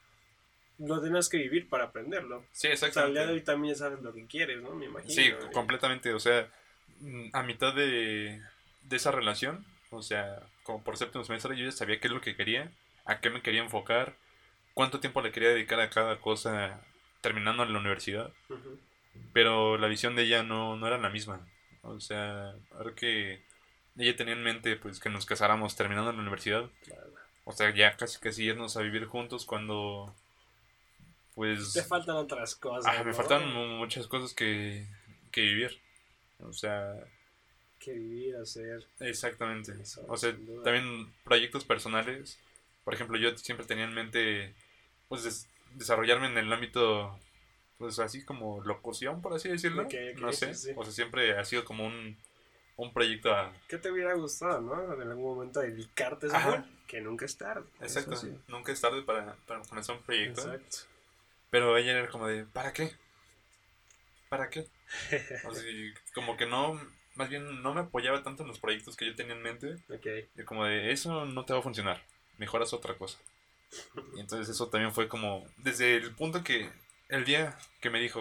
[0.77, 2.43] lo tienes que vivir para aprenderlo.
[2.51, 3.33] Sí, O sea, al día de exactamente.
[3.33, 4.71] hoy también sabes lo que quieres, ¿no?
[4.75, 5.13] Me imagino.
[5.13, 6.13] Sí, completamente.
[6.13, 6.47] O sea,
[6.99, 8.39] mm, a mitad de,
[8.83, 12.21] de esa relación, o sea, como por séptimo semestre, yo ya sabía qué es lo
[12.21, 12.71] que quería,
[13.05, 14.13] a qué me quería enfocar,
[14.75, 16.81] cuánto tiempo le quería dedicar a cada cosa
[17.21, 18.31] terminando en la universidad.
[19.33, 21.39] Pero la visión de ella no, no era la misma.
[21.83, 23.41] O sea, creo que
[23.97, 26.69] ella tenía en mente pues que nos casáramos terminando la universidad.
[26.85, 27.11] Claro.
[27.45, 30.13] O sea, ya casi casi irnos a vivir juntos cuando
[31.35, 32.93] pues Te faltan otras cosas.
[32.97, 34.85] ah, me faltan mu- muchas cosas que,
[35.31, 35.79] que vivir.
[36.39, 36.93] O sea,
[37.79, 38.85] Que vivir, hacer.
[38.99, 39.73] exactamente.
[39.81, 42.37] Eso, O sea, también proyectos personales.
[42.83, 44.53] Por ejemplo, yo siempre tenía en mente
[45.07, 47.17] pues des- desarrollarme en el ámbito
[47.81, 49.87] pues así como locución, por así decirlo.
[50.19, 50.53] No sé.
[50.53, 50.73] sí, sí.
[50.75, 52.15] O sea, siempre ha sido como un,
[52.77, 53.51] un proyecto a...
[53.67, 54.93] ¿Qué te hubiera gustado, no?
[54.93, 56.37] En algún momento dedicarte a eso.
[56.37, 56.65] Ajá.
[56.87, 57.65] Que nunca es tarde.
[57.81, 58.15] Exacto.
[58.15, 58.31] Sí.
[58.47, 60.41] Nunca es tarde para, para comenzar un proyecto.
[60.41, 60.77] Exacto.
[61.49, 62.91] Pero ella era como de, ¿para qué?
[64.29, 64.67] ¿Para qué?
[65.47, 65.63] O sea,
[66.13, 66.79] como que no,
[67.15, 69.73] más bien no me apoyaba tanto en los proyectos que yo tenía en mente.
[69.89, 70.07] Ok.
[70.37, 72.03] Y como de, eso no te va a funcionar,
[72.37, 73.17] mejoras otra cosa.
[74.15, 76.69] Y entonces eso también fue como, desde el punto que,
[77.11, 78.19] el día que me dijo,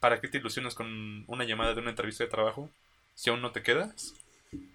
[0.00, 2.70] ¿para qué te ilusionas con una llamada de una entrevista de trabajo
[3.14, 4.14] si aún no te quedas?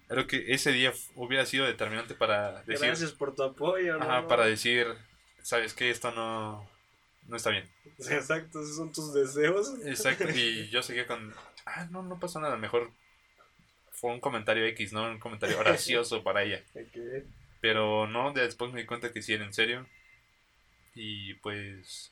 [0.08, 4.04] Creo que ese día hubiera sido determinante para decir, Gracias por tu apoyo, ¿no?
[4.06, 4.86] ajá, para decir,
[5.42, 6.66] sabes que esto no,
[7.26, 7.68] no está bien.
[7.98, 9.74] Exacto, esos son tus deseos.
[9.84, 11.34] Exacto, y yo seguía con,
[11.66, 12.90] ah, no, no pasa nada, mejor
[13.92, 15.10] fue un comentario X, ¿no?
[15.10, 16.62] Un comentario gracioso para ella.
[17.60, 19.86] Pero no, de- después me di cuenta que sí era en serio.
[21.00, 22.10] Y pues,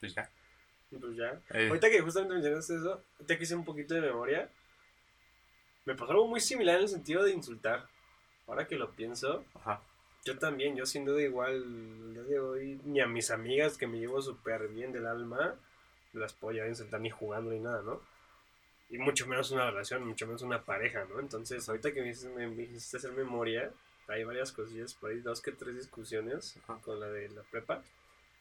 [0.00, 0.30] pues ya.
[0.98, 1.38] Pues ya.
[1.50, 4.48] Eh, Ahorita que justamente mencionaste eso, te quise un poquito de memoria.
[5.84, 7.86] Me pasó algo muy similar en el sentido de insultar.
[8.46, 9.82] Ahora que lo pienso, ajá,
[10.24, 13.86] yo también, yo sin duda igual, el día de hoy, ni a mis amigas que
[13.86, 15.54] me llevo súper bien del alma,
[16.14, 18.00] las puedo llevar a insultar ni jugando ni nada, ¿no?
[18.88, 21.20] Y mucho menos una relación, mucho menos una pareja, ¿no?
[21.20, 23.70] Entonces, ahorita que me hiciste, me, me hiciste hacer memoria,
[24.08, 26.78] hay varias cosillas, por ahí dos que tres discusiones Ajá.
[26.82, 27.82] con la de la prepa,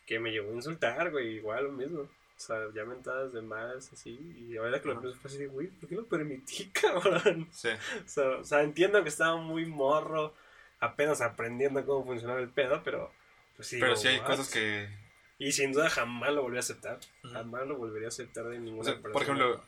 [0.06, 2.02] que me llevó a insultar, güey, igual lo mismo.
[2.02, 5.68] O sea, ya mentadas de más, así, y ahora que lo pienso fue así güey,
[5.68, 7.48] ¿por qué lo permití, cabrón?
[7.52, 10.34] sí, O sea, o sea, entiendo que estaba muy morro,
[10.80, 13.12] apenas aprendiendo cómo funcionaba el pedo, pero
[13.56, 13.78] pues sí.
[13.80, 14.90] pero sí hay cosas que,
[15.38, 17.00] Y sin duda jamás lo volví a aceptar.
[17.32, 19.14] Jamás lo volvería a aceptar de ninguna o sea, persona.
[19.14, 19.64] por ejemplo,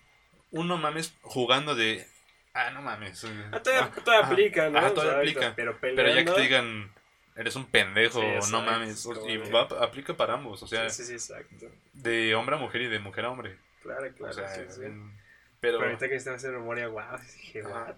[0.51, 2.05] uno mames jugando de,
[2.53, 3.23] ah, no mames.
[3.51, 4.79] Ah, todavía, ah, todavía aplica, ¿no?
[4.79, 5.53] ajá, O sea, todavía aplica.
[5.55, 6.91] Pero Pero ya que te digan,
[7.35, 9.05] eres un pendejo, Sí, no mames.
[9.27, 11.69] Y de- va, aplica para ambos, o sea, Sí, sí, sí, exacto.
[11.93, 13.57] de hombre a mujer y de mujer a hombre.
[13.81, 14.31] Claro, claro.
[14.31, 14.81] o sea, sí, sí.
[14.81, 15.83] Pero, pero...
[15.85, 17.95] ahorita que estaba haciendo memoria, wow, dije, what?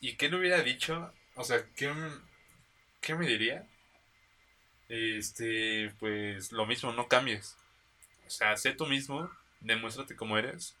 [0.00, 1.12] ¿Y qué le hubiera dicho?
[1.34, 1.92] O sea, ¿qué,
[3.00, 3.66] qué me diría?
[4.88, 7.56] Este, pues lo mismo, no cambies.
[8.26, 9.30] O sea, sé tú mismo,
[9.60, 10.74] demuéstrate como eres.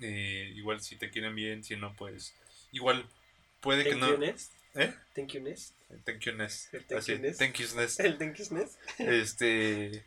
[0.00, 2.34] Eh, igual si te quieren bien, si no, pues.
[2.70, 3.06] Igual
[3.60, 4.08] puede que no.
[4.16, 4.34] you.
[4.74, 4.94] ¿Eh?
[5.14, 5.74] Thank you, Ness.
[6.04, 6.68] Thank you, Ness.
[6.72, 7.38] El thank Así, you, Ness.
[7.38, 8.00] thank you, Ness.
[8.00, 8.44] El thank you.
[8.98, 10.04] Este.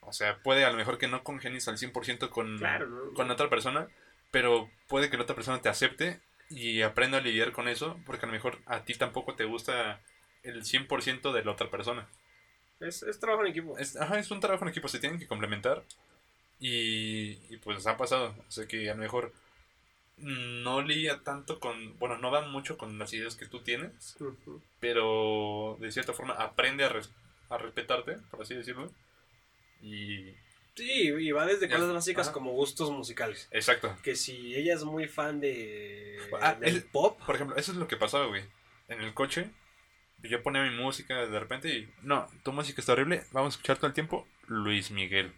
[0.00, 3.14] O sea, puede a lo mejor que no congenies al 100% con, Claro, ¿no?
[3.14, 3.88] con otra persona,
[4.30, 8.26] pero puede que la otra persona te acepte y aprenda a lidiar con eso, porque
[8.26, 10.00] a lo mejor a ti tampoco te gusta
[10.42, 12.06] el 100% de la otra persona.
[12.80, 13.78] Es, es trabajo en equipo.
[13.78, 15.82] Es, ajá, es un trabajo en equipo, se tienen que complementar
[16.60, 18.34] y, y pues ha pasado.
[18.46, 19.32] O sea que a lo mejor
[20.16, 24.16] no lidia tanto con, bueno, no van mucho con las ideas que tú tienes,
[24.80, 27.10] pero de cierta forma aprende a, res-
[27.50, 28.90] a respetarte, por así decirlo.
[29.82, 30.32] Y...
[30.76, 33.48] Sí, y va desde cosas básicas como gustos musicales.
[33.52, 33.96] Exacto.
[34.02, 37.78] Que si ella es muy fan de Ah, del es- pop, Por ejemplo, eso es
[37.78, 38.42] lo que pasaba, güey.
[38.88, 39.50] En el coche,
[40.22, 43.76] yo ponía mi música de repente y, no, tu música está horrible, vamos a escuchar
[43.76, 45.32] todo el tiempo Luis Miguel.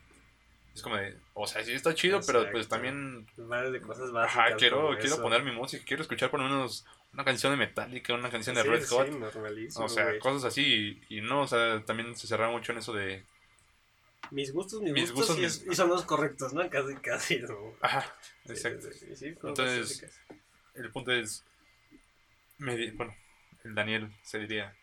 [0.76, 4.46] Es como de, o sea, sí está chido, pero pues también, va desde cosas básicas.
[4.46, 5.22] ajá, quiero, quiero eso.
[5.22, 8.62] poner mi música, quiero escuchar por lo menos una canción de Metallica, una canción de
[8.62, 9.08] Sí, Red sí, Hot.
[9.10, 12.78] normalísimo, o sea, cosas así y, y no, o sea, también se cerraba mucho en
[12.78, 13.24] eso de,
[14.30, 16.68] Mis gustos, mis, mis gustos, gustos, y, mis- es- y son los correctos, ¿no?
[16.68, 17.74] Casi, casi, ¿no?
[17.80, 18.14] ajá,
[18.44, 18.88] Sí, exacto.
[18.92, 20.04] sí, sí, sí, Entonces.
[20.74, 21.42] El punto es,
[22.58, 23.14] me bueno,
[23.64, 24.74] el Daniel se diría,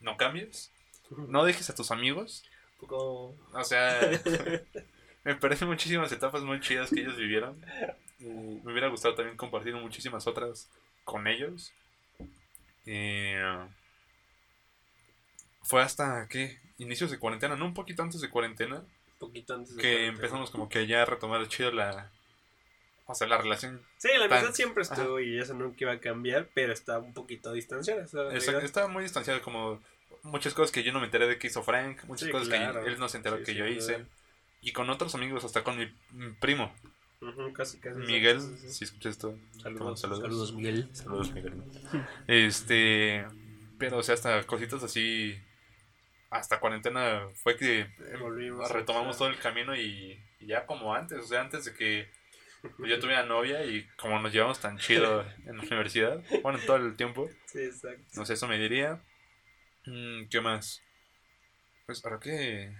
[0.00, 0.72] no cambies,
[1.28, 2.44] no dejes a tus amigos
[2.78, 3.36] poco...
[3.54, 4.10] O sea,
[5.24, 7.64] me parecen muchísimas etapas muy chidas que ellos vivieron.
[8.18, 10.68] Me hubiera gustado también compartir muchísimas otras
[11.04, 11.72] con ellos.
[12.86, 13.42] Eh,
[15.62, 16.58] fue hasta, ¿qué?
[16.78, 20.14] Inicios de cuarentena, no un poquito antes de cuarentena, Un poquito antes de que cuarentena.
[20.16, 22.10] empezamos como que ya a retomar chido la...
[23.06, 23.82] O sea, la relación.
[23.98, 27.12] Sí, la amistad tan- siempre estuvo y eso nunca iba a cambiar, pero está un
[27.12, 28.02] poquito distanciada.
[28.32, 29.80] Exacto, estaba muy distanciado como
[30.22, 32.82] muchas cosas que yo no me enteré de que hizo Frank, muchas Sí, cosas claro.
[32.84, 34.06] que él no se enteró Sí, que sí, yo claro.
[34.62, 35.92] Y con otros amigos, hasta con mi,
[36.40, 36.72] primo,
[37.52, 37.98] casi, casi.
[37.98, 38.72] Miguel, sí, sí, sí.
[38.72, 39.38] si escuchas esto.
[39.60, 40.22] Saludos, saludos.
[40.22, 40.88] saludos, Miguel.
[40.92, 41.54] Saludos, Miguel.
[42.28, 43.26] Este,
[43.78, 45.36] pero o sea, hasta cositas así,
[46.30, 47.88] hasta cuarentena fue que
[48.20, 52.08] Volvimos retomamos todo el camino y, y ya como antes, o sea, antes de que
[52.86, 56.96] yo tuviera novia y como nos llevamos tan chido en la universidad, bueno, todo el
[56.96, 58.06] tiempo, Sí, exacto.
[58.14, 59.02] no sé, eso me diría.
[59.86, 60.80] Mm, ¿Qué más?
[61.86, 62.72] Pues ahora que...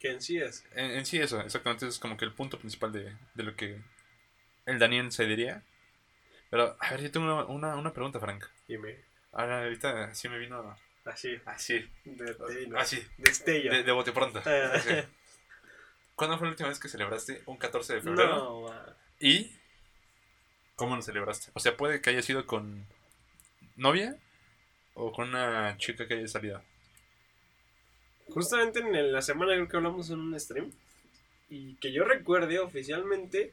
[0.00, 0.64] Que en sí es.
[0.74, 3.80] En, en sí eso, exactamente, es como que el punto principal de, de lo que
[4.66, 5.62] el Daniel se diría.
[6.50, 8.44] Pero, a ver, yo tengo una, una, una pregunta, Frank.
[8.66, 8.96] Dime.
[9.32, 11.40] Ahora, ahorita sí me vino Así.
[11.46, 13.06] así, De, de, así,
[13.46, 14.42] de, de bote pronto.
[14.44, 14.70] Ah.
[14.74, 14.90] Así.
[16.14, 18.36] ¿Cuándo fue la última vez que celebraste un 14 de febrero?
[18.36, 18.96] No, va.
[19.20, 19.52] ¿Y
[20.74, 21.50] cómo lo celebraste?
[21.54, 22.86] O sea, puede que haya sido con
[23.76, 24.16] novia
[24.94, 26.62] o con una chica que haya salido.
[28.32, 30.70] Justamente en la semana creo que hablamos en un stream.
[31.50, 33.52] Y que yo recuerde oficialmente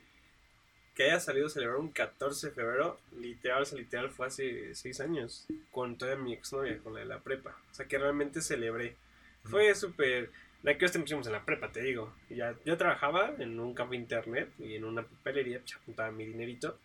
[0.96, 3.00] que haya salido a celebrar un 14 de febrero.
[3.18, 5.46] Literal, literal fue hace 6 años.
[5.72, 7.58] Con toda mi exnovia, con la de la prepa.
[7.72, 8.96] O sea que realmente celebré.
[9.44, 10.32] Fue súper.
[10.64, 12.14] La que hicimos en la prepa, te digo.
[12.30, 16.78] Ya, yo trabajaba en un café internet y en una papelería, pues apuntaba mi dinerito.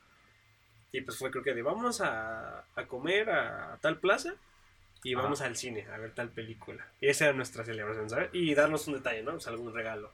[0.92, 4.34] Y pues fue creo que de vamos a, a comer a, tal plaza
[5.02, 6.86] y vamos al cine a ver tal película.
[7.00, 8.30] Y esa era nuestra celebración, ¿sabes?
[8.32, 9.34] Y darnos un detalle, ¿no?
[9.34, 10.12] O sea, algún regalo.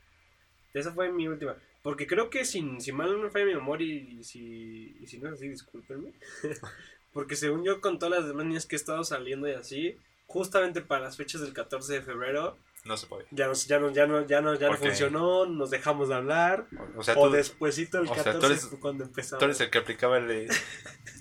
[0.74, 1.56] Esa fue mi última.
[1.82, 5.18] Porque creo que sin, si mal no me falla mi memoria y si, y si
[5.18, 6.12] no es así, discúlpenme.
[7.12, 10.82] Porque según yo con todas las demás niñas que he estado saliendo y así, justamente
[10.82, 13.24] para las fechas del 14 de febrero, No se puede.
[13.30, 16.66] ya nos, ya no, ya no, ya no, ya no funcionó, nos dejamos de hablar.
[16.96, 19.38] O sea, o tú, despuesito del o sea, 14 tú eres- cuando empezamos.
[19.38, 20.48] tú eres el que aplicaba el de,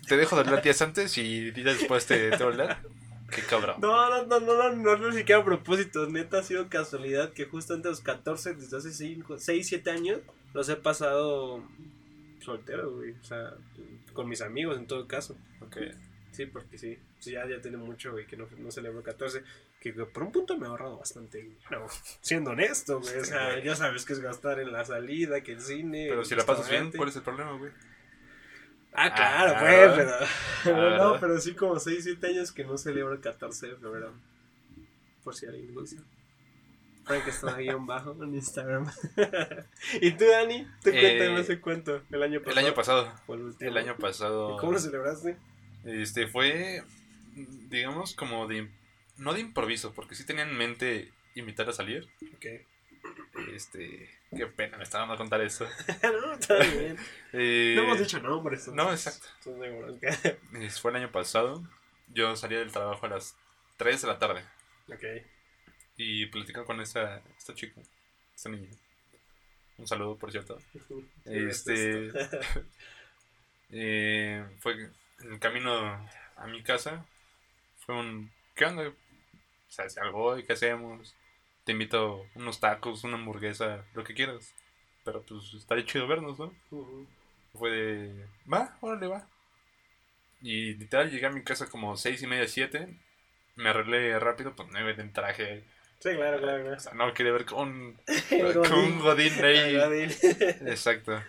[0.08, 2.82] Te dejo de hablar días antes y días después te, te hablar.
[3.30, 3.78] Qué cabrón.
[3.82, 6.08] No, no, no, no, no, no, ni siquiera a propósito.
[6.08, 10.20] Neta ha sido casualidad que justo antes de los 14, desde hace 6, 7 años,
[10.54, 11.64] los he pasado
[12.40, 13.12] soltero, güey.
[13.12, 13.54] O sea,
[14.14, 15.36] con mis amigos en todo caso.
[15.62, 15.78] Ok.
[16.32, 17.00] Sí, porque sí.
[17.20, 19.42] Sí, ya, ya tiene mucho, güey, que no, no celebro 14.
[19.80, 21.88] Que güey, por un punto me he ahorrado bastante dinero.
[22.22, 23.18] Siendo honesto, güey.
[23.18, 26.08] O sea, ya sabes que es gastar en la salida, que el cine.
[26.10, 26.92] Pero el si la pasas bien.
[26.92, 27.72] ¿cuál es el problema, güey?
[28.98, 29.92] Ah, claro, Ah, pues,
[30.64, 30.76] pero.
[30.78, 31.14] Claro.
[31.14, 34.14] No, pero sí como 6, 7 años que no celebro el 14 de febrero.
[35.24, 36.02] Por si alguien gusta.
[37.04, 38.92] Frank está ahí en bajo en Instagram.
[40.02, 40.68] ¿Y tú, Dani?
[40.84, 42.02] Tú Eh, cuéntame ese cuento.
[42.12, 42.66] El año El pasado.
[42.66, 43.14] año pasado.
[43.60, 43.68] el.
[43.68, 44.56] El año pasado.
[44.56, 45.38] ¿Y cómo lo celebraste?
[45.84, 46.84] Este fue,
[47.70, 48.70] digamos, como de.
[49.18, 52.08] No de improviso, porque sí tenía en mente invitar a salir.
[52.36, 52.46] Ok.
[53.54, 54.10] Este.
[54.36, 55.66] Qué pena, me está dando a contar eso.
[56.04, 56.98] no, está bien.
[57.34, 58.68] Eh, No hemos dicho nombres.
[58.70, 59.28] No, exacto.
[60.82, 61.64] Fue el año pasado.
[62.14, 63.36] Yo salía del trabajo a las
[63.78, 64.44] 3 de la tarde.
[64.88, 65.04] ok.
[65.98, 67.80] Y platicaba con esta, esta chica,
[68.36, 68.70] esta niña.
[69.78, 70.60] Un saludo, por cierto.
[71.26, 72.12] Este.
[73.72, 74.74] eh, fue
[75.20, 77.06] en el camino a mi casa.
[77.86, 78.32] Fue un.
[78.56, 78.88] ¿Qué onda?
[78.90, 78.94] O
[79.72, 81.16] sea, si algo hoy, ¿qué hacemos?
[81.66, 84.54] Te invito unos tacos, una hamburguesa, lo que quieras.
[85.04, 86.54] Pero pues estaría chido vernos, ¿no?
[87.54, 88.26] Fue de.
[88.52, 89.28] Va, órale, va.
[90.42, 92.88] Y literal llegué a mi casa como seis y media, siete.
[93.56, 95.64] Me arreglé rápido, pues nueve en traje.
[96.00, 96.80] Sí, claro, claro, O claro.
[96.80, 97.98] sea, no quería ver con,
[98.54, 99.34] con un Godín.
[99.44, 99.76] ahí.
[99.76, 100.12] Godín.
[100.68, 101.20] Exacto.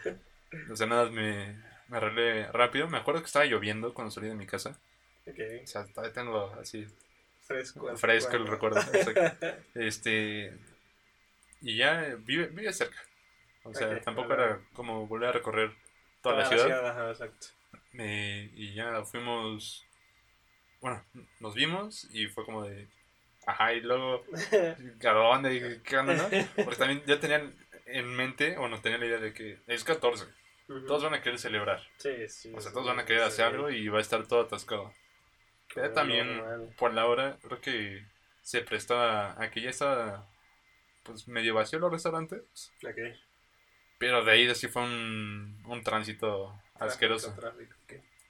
[0.70, 1.56] O sea, nada, me,
[1.88, 2.88] me arreglé rápido.
[2.88, 4.78] Me acuerdo que estaba lloviendo cuando salí de mi casa.
[5.26, 5.38] Ok.
[5.62, 6.86] O sea, todavía tengo así
[7.46, 7.96] Fresco.
[7.96, 8.80] fresco el recuerdo.
[8.80, 9.10] recuerdo.
[9.12, 9.46] Exacto.
[9.74, 10.52] Este.
[11.60, 12.98] Y ya vive, vive cerca.
[13.64, 15.72] O sea, tampoco era como volver a recorrer
[16.22, 16.88] toda la ciudad.
[16.88, 17.48] ajá, exacto.
[17.98, 19.84] Eh, y ya fuimos.
[20.80, 21.04] Bueno,
[21.40, 22.88] nos vimos y fue como de.
[23.46, 24.24] Ajá, y luego.
[25.04, 25.80] ¿A dónde?
[25.84, 26.28] ¿Qué onda, no?
[26.56, 27.54] Porque también ya tenían
[27.86, 30.26] en mente, o no tenía la idea de que es 14.
[30.86, 31.80] Todos van a querer celebrar.
[31.96, 32.52] Sí, sí.
[32.54, 33.28] O sea, sí, todos van a querer sí.
[33.28, 34.92] hacer algo y va a estar todo atascado.
[35.94, 36.42] También,
[36.78, 38.04] por la hora, creo que
[38.42, 40.26] se prestaba a que ya estaba
[41.02, 42.72] pues medio vacío los restaurantes.
[43.98, 47.32] Pero de ahí sí fue un, un tránsito asqueroso.
[47.34, 47.74] Tráfico,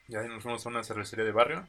[0.09, 1.66] Ya nos fuimos a una cervecería de barrio.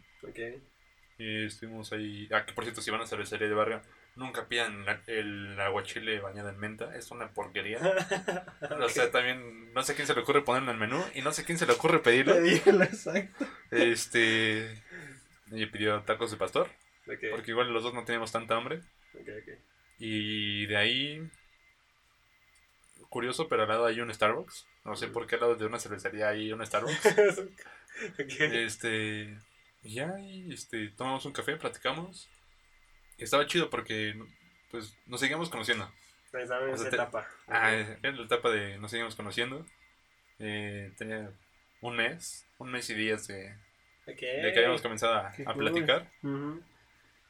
[1.17, 2.27] Y estuvimos ahí.
[2.31, 3.81] Ah, que por cierto, si van a cervecería de barrio,
[4.15, 7.79] Nunca pidan la- el aguachile bañado en menta, es una porquería.
[8.81, 11.31] O sea, también no sé quién se le ocurre ponerlo en el menú y no
[11.31, 12.33] sé quién se le ocurre pedirlo.
[12.33, 13.45] Pedílo, exacto.
[13.69, 14.81] Este.
[15.51, 16.69] Ella pidió tacos de pastor,
[17.05, 18.81] porque igual los dos no teníamos tanta hambre.
[19.99, 21.29] Y de ahí.
[23.09, 24.67] Curioso, pero al lado hay un Starbucks.
[24.83, 27.41] No sé por qué al lado de una cervecería hay un Starbucks.
[28.39, 29.39] Este.
[29.81, 32.29] Y ya, y, este, tomamos un café, platicamos.
[33.17, 34.15] Y estaba chido porque,
[34.69, 35.91] pues, nos seguíamos conociendo.
[36.33, 37.27] En O esa te- etapa.
[37.47, 39.65] Ah, era la etapa de nos seguimos conociendo.
[40.37, 41.31] Eh, tenía
[41.81, 43.55] un mes, un mes y días de,
[44.07, 45.55] De que habíamos comenzado a, cool.
[45.55, 46.09] platicar.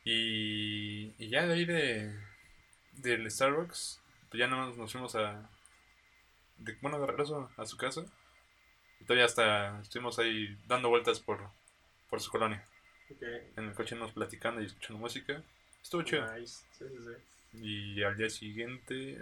[0.03, 2.15] Y, y ya de ahí de,
[2.93, 5.49] del Starbucks, pues ya más nos fuimos a.
[6.57, 8.05] De, bueno, de regreso a su casa.
[8.99, 11.49] Y todavía hasta estuvimos ahí dando vueltas por,
[12.09, 12.63] por su colonia.
[13.55, 15.41] En el coche nos platicando y escuchando música.
[15.81, 16.31] Estuvo chido.
[16.35, 16.65] Nice.
[16.71, 17.59] Sí, sí, sí.
[17.63, 19.17] Y al día siguiente,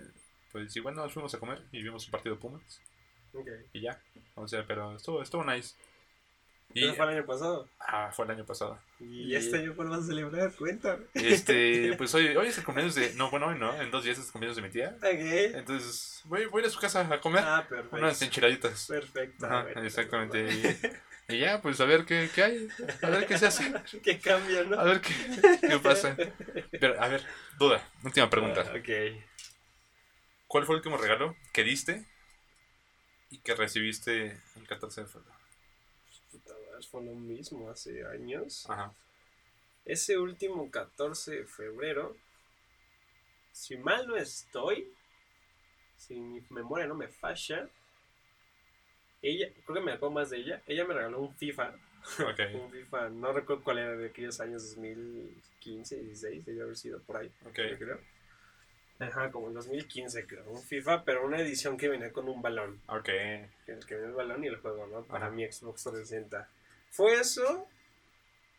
[0.51, 2.81] pues igual nos fuimos a comer y vimos un partido de Pumas.
[3.73, 4.01] Y ya.
[4.35, 5.75] O sea, pero estuvo, estuvo nice.
[6.75, 7.69] Y ¿Eso fue el año pasado?
[7.79, 8.77] ah, fue el año pasado.
[8.99, 10.53] ¿Y, Y- este año cuál vas a celebrar?
[10.55, 11.05] Cuéntame.
[11.13, 13.13] Este, pues hoy, hoy es el cumpleaños de.
[13.13, 13.73] No, bueno, hoy no.
[13.81, 14.93] En dos días es el cumpleaños de mi tía.
[14.97, 15.03] Ok.
[15.55, 17.95] Entonces, voy, voy a ir a su casa a comer Ah, perfecto.
[17.95, 18.87] unas enchiladitas.
[18.87, 19.45] Perfecto.
[19.45, 20.45] Ajá, exactamente.
[21.29, 22.67] Y, y ya, pues a ver qué, qué hay.
[23.01, 23.73] A ver qué se hace.
[24.03, 24.77] Que cambia, ¿no?
[24.77, 25.13] A ver qué,
[25.61, 26.17] qué pasa.
[26.71, 27.23] Pero, a ver,
[27.57, 27.81] duda.
[28.03, 28.65] Última pregunta.
[28.67, 29.23] Ah, ok.
[30.47, 32.05] ¿Cuál fue el último regalo que diste
[33.29, 35.35] y que recibiste el 14 de febrero?
[36.83, 38.69] Fue lo mismo hace años.
[38.69, 38.93] Ajá.
[39.85, 42.17] Ese último 14 de febrero,
[43.51, 44.91] si mal no estoy,
[45.95, 47.69] si mi memoria no me falla,
[49.21, 51.75] ella, creo que me acuerdo más de ella, ella me regaló un FIFA,
[52.53, 57.17] un FIFA, no recuerdo cuál era de aquellos años 2015, 16, debió haber sido por
[57.17, 57.59] ahí, Ok.
[57.69, 57.99] yo creo.
[58.97, 62.81] Ajá, como en 2015 creo, un FIFA, pero una edición que venía con un balón,
[62.87, 63.03] Ok.
[63.05, 63.49] que,
[63.87, 65.03] que venía el balón y el juego, ¿no?
[65.03, 65.35] Para Ajá.
[65.35, 66.49] mi Xbox 360.
[66.95, 67.67] Fue eso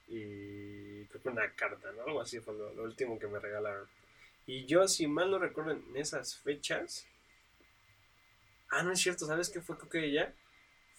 [0.09, 2.05] y creo que una carta, ¿no?
[2.05, 3.89] Algo así fue lo, lo último que me regalaron.
[4.47, 7.07] Y yo, si mal no recuerdo en esas fechas...
[8.71, 9.77] Ah, no es cierto, ¿sabes qué fue?
[9.79, 10.33] Creo que ella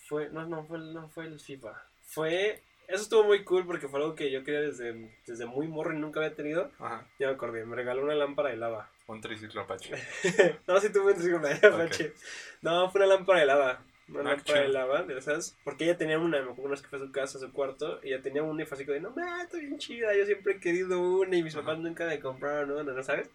[0.08, 0.30] fue...
[0.30, 1.82] No, no fue, el- no fue el FIFA.
[2.08, 2.62] Fue...
[2.88, 6.00] Eso estuvo muy cool porque fue algo que yo quería desde, desde muy morro y
[6.00, 6.72] nunca había tenido.
[6.80, 7.06] Ajá.
[7.20, 8.90] Ya me acordé, me regaló una lámpara de lava.
[9.08, 9.94] Un triciclo Apache.
[10.68, 12.14] no, sí tuve un triciclo de Apache.
[12.62, 13.84] No, fue una lámpara de lava.
[14.10, 14.74] Una Ah, lámpara de chido.
[14.80, 15.58] lava, esas.
[15.64, 17.99] Porque ella tenía una, me acuerdo que fue a su casa, a su cuarto.
[18.03, 20.16] Y ella tenía una y fue así como de, no, ma, está bien chida.
[20.16, 21.66] Yo siempre he querido una y mis Ajá.
[21.66, 23.30] papás nunca me compraron una, ¿no sabes?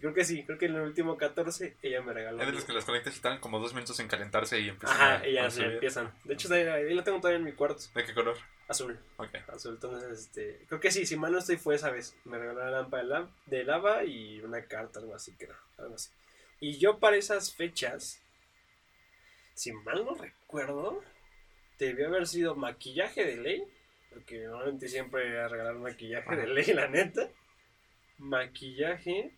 [0.00, 2.40] Creo que sí, creo que en el último 14 ella me regaló.
[2.40, 5.28] Es de los que las conectas tardan como dos minutos en calentarse y empiezan Ajá,
[5.28, 6.12] y ya se empiezan.
[6.24, 8.36] De hecho, ahí, la tengo todavía en mi cuarto, ¿De qué color?
[8.68, 8.98] azul.
[9.18, 9.28] Ok.
[9.48, 12.16] Azul, entonces, este, creo que sí, si mal no estoy fue esa vez.
[12.24, 15.94] Me regaló una lámpara de, la- de lava y una carta, algo así, creo, algo
[15.94, 16.10] así.
[16.58, 18.18] Y yo para esas fechas,
[19.54, 21.02] si mal no recuerdo,
[21.78, 23.64] debió haber sido maquillaje de ley,
[24.10, 27.28] porque normalmente siempre a regalar maquillaje de ley, la neta.
[28.18, 29.32] Maquillaje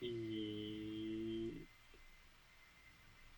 [0.00, 1.66] y...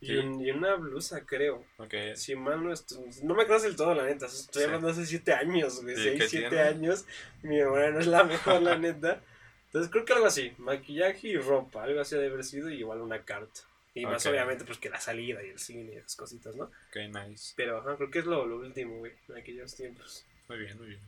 [0.02, 0.16] Y, Sí.
[0.16, 1.66] un- y una blusa, creo.
[1.76, 1.92] Ok.
[2.14, 4.24] Si mal no estoy, no me conoces del todo, la neta.
[4.26, 4.66] Estoy Sí.
[4.66, 5.94] hablando hace 7 años, güey.
[5.94, 6.64] Sí, 6, ¿qué 7 tiene?
[6.64, 7.04] años.
[7.42, 9.22] Mi memoria no es la mejor, la neta.
[9.66, 10.54] Entonces creo que algo así.
[10.56, 11.82] Maquillaje y ropa.
[11.82, 13.60] Algo así de haber sido y igual una carta.
[13.94, 16.64] Y más obviamente pues que la salida y el cine y esas cositas, ¿no?
[16.64, 17.54] Ok, nice.
[17.56, 19.12] Pero ajá, creo que es lo, lo último, güey.
[19.28, 20.24] En aquellos tiempos.
[20.48, 21.00] Muy bien, muy bien.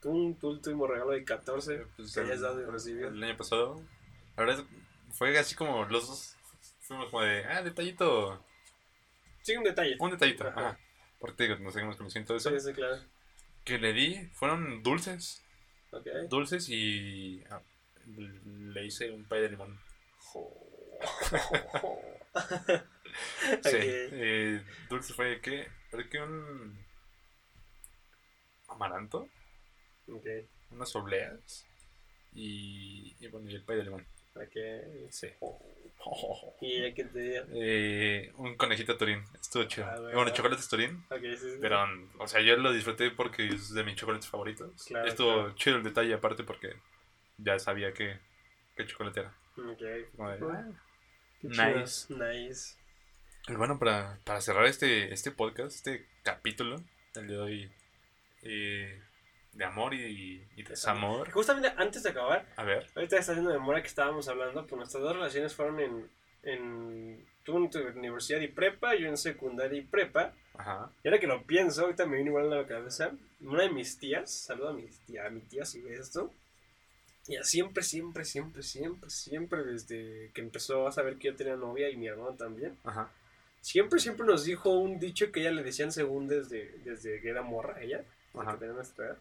[0.00, 1.74] Tú, tu último regalo de 14.
[1.74, 3.08] Eh, pues, que hayas dado y recibido.
[3.08, 3.82] El año pasado,
[4.36, 4.64] la verdad,
[5.12, 6.36] fue así como los dos
[6.80, 8.44] fuimos como de, ah, detallito,
[9.42, 9.96] Sí, un detalle.
[9.98, 10.60] un detallito, Ajá.
[10.70, 10.78] ajá.
[11.18, 12.50] Porque nos seguimos conociendo todo eso.
[12.50, 13.02] Sí, sí, claro.
[13.64, 15.42] Que le di, fueron dulces,
[15.92, 16.06] Ok.
[16.28, 17.60] dulces y ah,
[18.06, 19.78] le hice un pay de limón.
[23.62, 26.78] Sí, eh, dulce fue que, creo que un
[28.68, 29.28] amaranto,
[30.08, 30.26] Ok.
[30.70, 31.66] unas obleas
[32.32, 34.06] y, y bueno, y el pay de limón.
[34.34, 35.10] Ok.
[35.10, 35.28] Sí.
[36.62, 37.44] Y ya que te.
[37.52, 39.86] Eh, un conejito turín, estuvo chido.
[39.86, 40.14] Ah, bueno.
[40.16, 41.58] bueno, chocolates turín, Ok, sí, sí.
[41.60, 41.84] pero,
[42.18, 44.84] o sea, yo lo disfruté porque es de mis chocolates favoritos.
[44.86, 45.54] Claro, estuvo claro.
[45.54, 46.74] chido el detalle aparte porque
[47.36, 48.18] ya sabía que,
[48.74, 49.34] qué chocolate era.
[51.42, 52.06] Qué Nice.
[52.08, 52.26] chido.
[52.32, 52.76] Nice.
[53.48, 56.76] Y bueno, para, para cerrar este, este podcast, este capítulo,
[57.16, 57.72] el de hoy,
[58.42, 59.02] eh,
[59.52, 61.30] de amor y, y desamor.
[61.30, 65.02] Justamente antes de acabar, A ver, ahorita está haciendo memoria que estábamos hablando, pues nuestras
[65.02, 66.10] dos relaciones fueron en,
[66.44, 70.32] en tú en tu universidad y prepa, yo en secundaria y prepa.
[70.54, 73.70] ajá, Y ahora que lo pienso, ahorita me viene igual a la cabeza, una de
[73.70, 76.32] mis tías, saludo a mi tía, a mi tía si ve esto,
[77.26, 81.88] Ya siempre, siempre, siempre, siempre, siempre, desde que empezó a saber que yo tenía novia
[81.88, 83.12] y mi hermano también, Ajá.
[83.60, 87.42] siempre, siempre nos dijo un dicho que ella le decían según desde, desde que era
[87.42, 88.04] morra, ella,
[88.34, 88.52] Ajá.
[88.52, 89.18] que tenía nuestra edad.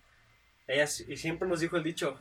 [0.68, 2.20] Ella, y siempre nos dijo el dicho,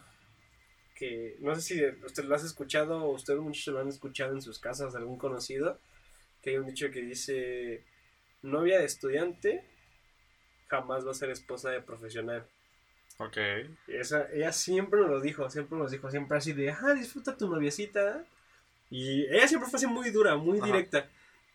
[0.95, 4.43] que no sé si usted lo has escuchado o ustedes muchos lo han escuchado en
[4.43, 5.79] sus casas, algún conocido,
[6.43, 7.85] que hay un dicho que dice,
[8.43, 9.65] novia de estudiante
[10.69, 12.47] jamás va a ser esposa de profesional.
[13.19, 13.37] Ok.
[13.89, 17.37] Y Esa, ella siempre nos lo dijo, siempre nos dijo, siempre así de, ah, disfruta
[17.37, 18.25] tu noviecita.
[18.91, 20.67] Y ella siempre fue así muy dura, muy Ajá.
[20.67, 21.09] directa.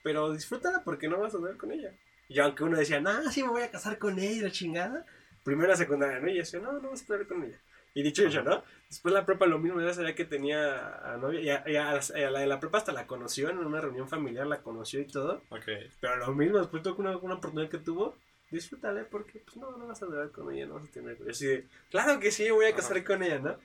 [0.03, 1.91] Pero disfrútala porque no vas a andar con ella.
[2.29, 5.05] Y aunque uno decía, nah, sí me voy a casar con ella, la chingada.
[5.43, 6.27] Primero la secundaria, ¿no?
[6.27, 7.59] Y ella decía, no, no vas a estar con ella.
[7.93, 8.63] Y dicho y hecho, ¿no?
[8.89, 11.39] Después la prepa lo mismo, ya sabía que tenía a novia.
[11.41, 14.07] Y a, y a- a la de la prepa hasta la conoció en una reunión
[14.07, 15.41] familiar, la conoció y todo.
[15.49, 15.65] Ok.
[16.01, 18.17] Pero lo mismo, después de una, una oportunidad que tuvo,
[18.51, 21.17] disfrútale porque pues no, no vas a andar con ella, no vas a tener...
[21.17, 23.57] Yo así de, claro que sí, voy a casar con ella, ¿no?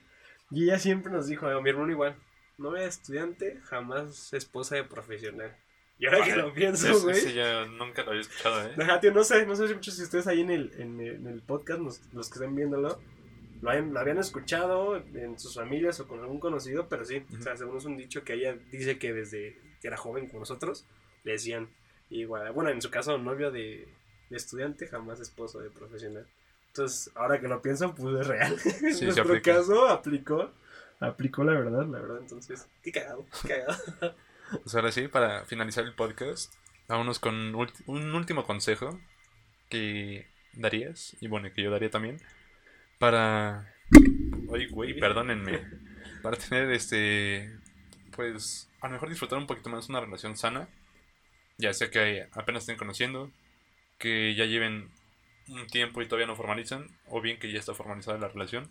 [0.49, 2.15] Y ella siempre nos dijo, a mi hermano igual,
[2.57, 5.55] novia de estudiante, jamás esposa de profesional.
[5.97, 6.41] Y ahora que Vale.
[6.43, 7.15] lo pienso, güey...
[7.15, 8.73] ese ya nunca lo había escuchado, ¿eh?
[8.79, 11.15] Ajá, tío, no sé, no sé si muchos de ustedes ahí en el, en el,
[11.15, 12.99] en el podcast, los, los que estén viéndolo,
[13.61, 17.41] lo, hayan- lo habían escuchado en sus familias o con algún conocido, pero sí, o
[17.41, 20.85] sea, según es un dicho que ella dice que desde que era joven con nosotros,
[21.23, 21.69] le decían,
[22.09, 23.87] igual, bueno, en su caso, novio de,
[24.31, 26.25] de estudiante, jamás esposo de profesional.
[26.67, 28.57] Entonces, ahora que lo pienso, pues es real.
[28.65, 29.55] en nuestro aplica.
[29.57, 30.51] caso, aplicó,
[30.99, 34.15] aplicó la verdad, la verdad, entonces, qué cagado, qué cagado.
[34.63, 36.53] Pues ahora sí, para finalizar el podcast,
[36.89, 37.55] vámonos con
[37.85, 38.99] un último consejo
[39.69, 42.17] que darías, y bueno, que yo daría también,
[42.99, 43.73] para...
[44.49, 45.61] Oye, güey, perdónenme.
[46.21, 47.49] Para tener este...
[48.13, 50.67] Pues a lo mejor disfrutar un poquito más una relación sana,
[51.57, 53.31] ya sea que apenas estén conociendo,
[54.01, 54.89] que ya lleven
[55.47, 58.67] un tiempo y todavía no formalizan, o bien que ya está formalizada la relación.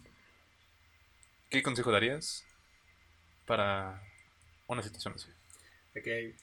[1.48, 2.44] ¿Qué consejo darías
[3.46, 4.02] para
[4.66, 5.30] una situación así?
[5.96, 6.34] Ok.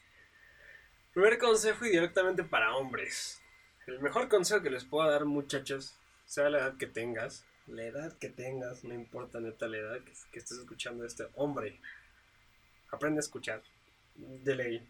[1.13, 3.41] Primer consejo y directamente para hombres.
[3.87, 5.93] El mejor consejo que les puedo dar, muchachos,
[6.25, 10.13] sea la edad que tengas, la edad que tengas, no importa neta la edad que,
[10.31, 11.77] que estés escuchando este hombre,
[12.89, 13.61] aprende a escuchar.
[14.15, 14.87] De ley.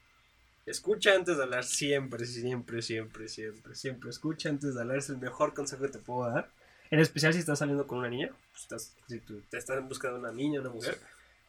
[0.68, 4.10] Escucha antes de hablar siempre, siempre, siempre, siempre, siempre.
[4.10, 6.50] Escucha antes de hablar, es el mejor consejo que te puedo dar.
[6.92, 9.88] En especial si estás saliendo con una niña, pues estás, si tú te estás en
[9.88, 11.00] busca de una niña, una mujer,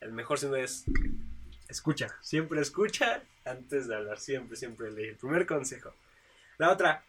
[0.00, 0.84] el mejor signo es
[1.68, 5.16] escucha, siempre escucha antes de hablar, siempre, siempre leer.
[5.16, 5.92] Primer consejo.
[6.56, 7.04] La otra,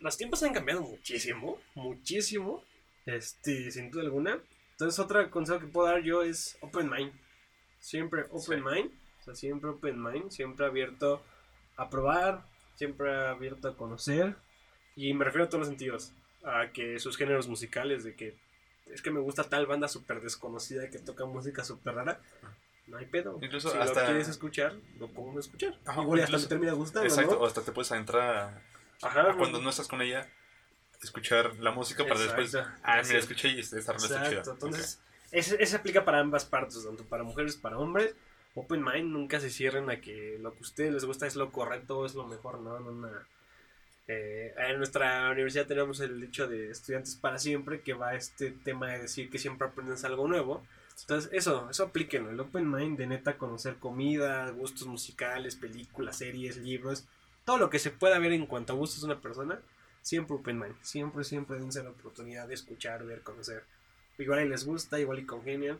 [0.00, 2.62] los tiempos han cambiado muchísimo, muchísimo,
[3.06, 4.38] este, sin duda alguna.
[4.72, 7.12] Entonces, otro consejo que puedo dar yo es open mind.
[7.80, 8.64] Siempre open Sí.
[8.74, 8.90] mind,
[9.26, 11.22] sea, siempre open mind, siempre abierto
[11.76, 12.42] a probar,
[12.76, 14.36] siempre abierto a conocer.
[14.94, 16.12] Y me refiero a todos los sentidos,
[16.44, 18.34] a que sus géneros musicales, de que
[18.86, 22.20] es que me gusta tal banda súper desconocida que toca música súper rara.
[22.86, 23.38] No hay pedo.
[23.42, 25.76] Incluso si hasta- lo quieres escuchar, lo pongo a escuchar.
[25.84, 27.40] Ajá, Igual y hasta incluso- me termina gustando, Exacto, ¿no?
[27.40, 28.62] o hasta te puedes entrar a,
[29.06, 30.30] Ajá, a cuando no estás con ella,
[31.02, 32.54] escuchar la música para después.
[32.54, 32.80] Exacto.
[32.84, 33.08] Ah, Sí.
[33.08, 34.42] mira, escuché y esta rola está chida.
[34.52, 35.00] Entonces,
[35.32, 38.14] ese, ese aplica para ambas partes, tanto para mujeres, para hombres.
[38.56, 41.52] Open mind, nunca se cierren a que lo que a ustedes les gusta es lo
[41.52, 43.08] correcto, es lo mejor, no, no, no.
[44.08, 48.88] Eh, en nuestra universidad tenemos el dicho de estudiantes para siempre, que va este tema
[48.92, 50.64] de decir que siempre aprendes algo nuevo.
[51.02, 52.30] Entonces, eso, eso aplíquenlo.
[52.30, 57.04] El open mind de neta conocer comida, gustos musicales, películas, series, libros,
[57.44, 59.60] todo lo que se pueda ver en cuanto a gustos de una persona,
[60.00, 60.76] siempre open mind.
[60.80, 63.64] Siempre, siempre dense la oportunidad de escuchar, ver, conocer.
[64.16, 65.78] Igual y les gusta, igual y congenian.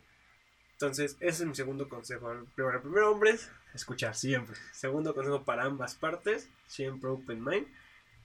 [0.77, 2.31] Entonces, ese es mi segundo consejo.
[2.55, 4.57] Primero, primero, hombres, escuchar siempre.
[4.73, 7.67] Segundo consejo para ambas partes, siempre open mind.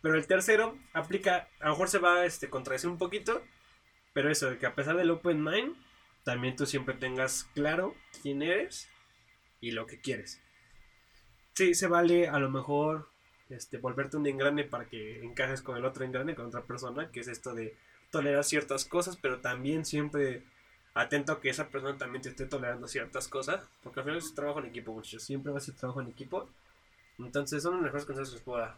[0.01, 3.41] Pero el tercero aplica, a lo mejor se va a este, contradecir un poquito,
[4.11, 5.77] pero eso, de que a pesar del open mind,
[6.25, 8.89] también tú siempre tengas claro quién eres
[9.61, 10.41] y lo que quieres.
[11.53, 13.07] Sí, se vale a lo mejor
[13.47, 17.21] este, volverte un engrane para que encajes con el otro engrane, con otra persona, que
[17.21, 17.77] es esto de
[18.09, 20.43] tolerar ciertas cosas, pero también siempre
[20.93, 24.33] atento a que esa persona también te esté tolerando ciertas cosas, porque al final es
[24.35, 26.49] trabajo en equipo, muchachos, siempre va a ser trabajo en equipo.
[27.19, 28.77] Entonces son los mejores consejos que les puedo dar.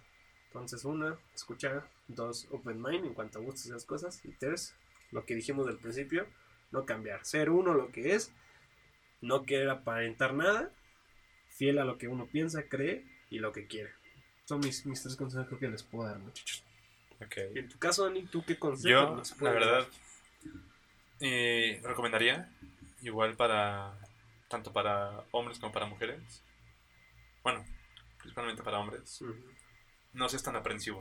[0.53, 1.89] Entonces, una, escuchar.
[2.07, 4.24] Dos, open mind en cuanto a gustos y esas cosas.
[4.24, 4.76] Y tres,
[5.11, 6.28] lo que dijimos del principio,
[6.72, 7.26] no cambiar.
[7.26, 8.32] Ser uno lo que es,
[9.22, 10.72] no querer aparentar nada,
[11.47, 13.91] fiel a lo que uno piensa, cree y lo que quiere.
[14.45, 16.64] Son mis, mis tres consejos que les puedo dar, muchachos.
[17.26, 17.38] Ok.
[17.55, 19.88] Y en tu caso, Dani, ¿tú qué consejos Yo, nos la verdad, dar?
[21.24, 22.49] Eh, recomendaría,
[23.01, 23.97] igual para,
[24.49, 26.43] tanto para hombres como para mujeres,
[27.43, 27.65] bueno,
[28.17, 29.24] principalmente para hombres,
[30.11, 30.99] no seas tan aprensivo,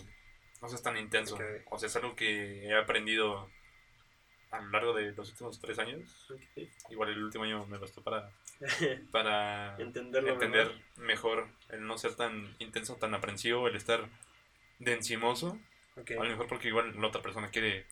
[0.60, 1.38] no seas tan intenso.
[1.70, 3.50] O sea, es algo que he aprendido
[4.52, 6.32] a lo largo de los últimos tres años.
[6.90, 8.30] Igual el último año me bastó para,
[9.10, 14.08] para Entenderlo entender mejor el no ser tan intenso, tan aprensivo, el estar
[14.78, 15.58] de encimoso.
[15.96, 17.86] A lo mejor porque igual la otra persona quiere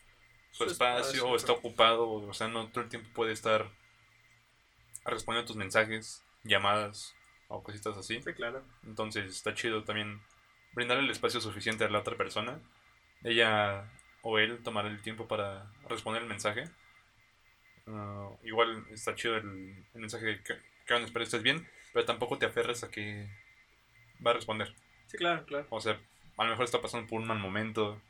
[0.53, 3.71] su, Su espacio, espacio, o está ocupado, o sea, no todo el tiempo puede estar
[5.05, 7.15] respondiendo a tus mensajes, llamadas
[7.49, 8.21] o cositas así.
[8.23, 8.63] Sí, claro.
[8.85, 10.21] Entonces está chido también
[10.73, 12.61] brindarle el espacio suficiente a la otra persona.
[13.23, 13.91] Ella
[14.23, 16.65] o él tomará el tiempo para responder el mensaje.
[17.87, 20.55] Ah, igual está chido el, el mensaje de que,
[20.87, 23.29] que van a esperar estés bien, pero tampoco te aferres a que
[24.25, 24.75] va a responder.
[25.07, 25.67] Sí, claro, claro.
[25.71, 26.01] O sea,
[26.37, 28.01] a lo mejor está pasando por un mal momento.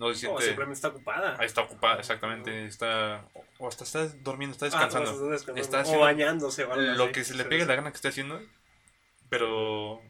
[0.00, 0.44] No se O siente...
[0.46, 1.36] simplemente está ocupada.
[1.38, 2.64] Ahí está ocupada, exactamente.
[2.66, 5.10] Está, o- o hasta está durmiendo, está Ah, descansando.
[5.10, 5.78] o está descansando.
[5.82, 8.40] Está o bañándose o lo que se le pegue la gana que esté haciendo,
[9.28, 10.00] pero,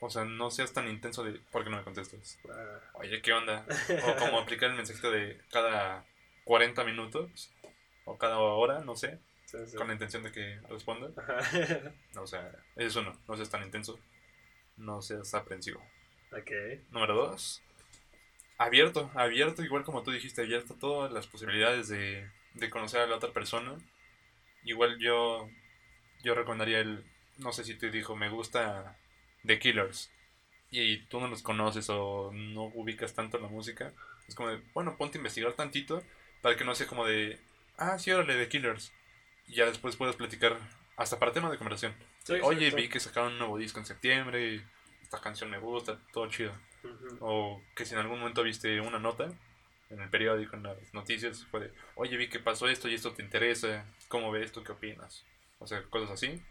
[0.00, 2.38] o sea, no seas tan intenso de, ¿por qué no me contestas?
[2.50, 3.66] Ah, Oye, ¿qué onda?
[4.06, 6.04] O como aplicar el mensajito de cada
[6.44, 7.52] 40 minutos,
[8.06, 9.76] o cada hora, no sé, sí, sí.
[9.76, 11.10] con la intención de que responda.
[11.16, 11.38] Ajá.
[12.20, 13.98] O sea, eso no, no seas tan intenso,
[14.76, 15.80] no seas aprensivo.
[16.32, 16.50] ok.
[16.90, 17.62] Número dos,
[18.58, 23.06] abierto, abierto, igual como tú dijiste, abierto a todas las posibilidades de, de conocer a
[23.06, 23.76] la otra persona.
[24.64, 25.48] Igual yo,
[26.22, 27.04] yo recomendaría el,
[27.38, 28.98] no sé si te dijo, me gusta
[29.44, 30.10] The Killers
[30.70, 33.92] y tú no los conoces o no ubicas tanto la música.
[34.26, 36.02] Es como de, bueno, ponte a investigar tantito
[36.42, 37.38] para que no sea como de,
[37.76, 38.92] ah, sí, órale, The Killers.
[39.46, 40.58] Y ya después puedes platicar
[40.96, 41.94] hasta para tema de conversación.
[42.24, 44.64] Sí, Oye, vi que sacaron un nuevo disco en septiembre, y
[45.14, 46.52] esta canción me gusta, todo chido.
[47.20, 49.32] O que si en algún momento viste una nota
[49.90, 53.12] en el periódico, en las noticias, fue de, oye, vi que pasó esto y esto
[53.12, 54.62] te interesa, ¿cómo ves tú?
[54.62, 55.24] ¿Qué opinas?
[55.58, 56.42] O sea, cosas así.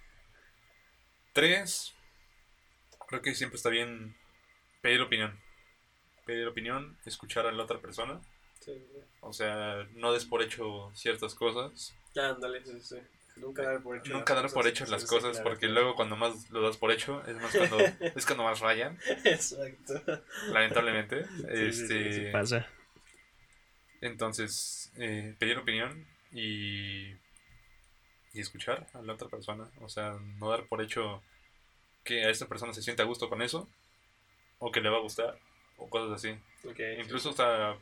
[1.34, 1.93] Tres,
[3.07, 4.16] creo que siempre está bien
[4.82, 5.39] pedir opinión.
[6.26, 8.22] Pedir opinión, escuchar a la otra persona.
[8.59, 8.72] Sí.
[9.20, 11.93] O sea, no des por hecho ciertas cosas.
[12.16, 12.97] Ya, ándale, sí, sí.
[13.36, 14.71] Nunca dar por hecho Nunca las dar por cosas.
[14.71, 17.55] hecho Sí, las cosas, claro, porque luego cuando más lo das por hecho, es más
[17.55, 17.77] cuando,
[18.15, 20.01] es cuando más rayan, Exacto.
[20.51, 21.25] lamentablemente.
[21.53, 22.67] Sí, sí, sí, este, sí pasa.
[24.01, 27.11] Entonces, eh, pedir opinión y,
[28.34, 29.69] y escuchar a la otra persona.
[29.81, 31.23] O sea, no dar por hecho
[32.03, 33.69] que a esta persona se siente a gusto con eso,
[34.59, 35.38] o que le va a gustar,
[35.77, 36.38] o cosas así.
[36.69, 36.79] Ok.
[36.99, 37.77] Incluso hasta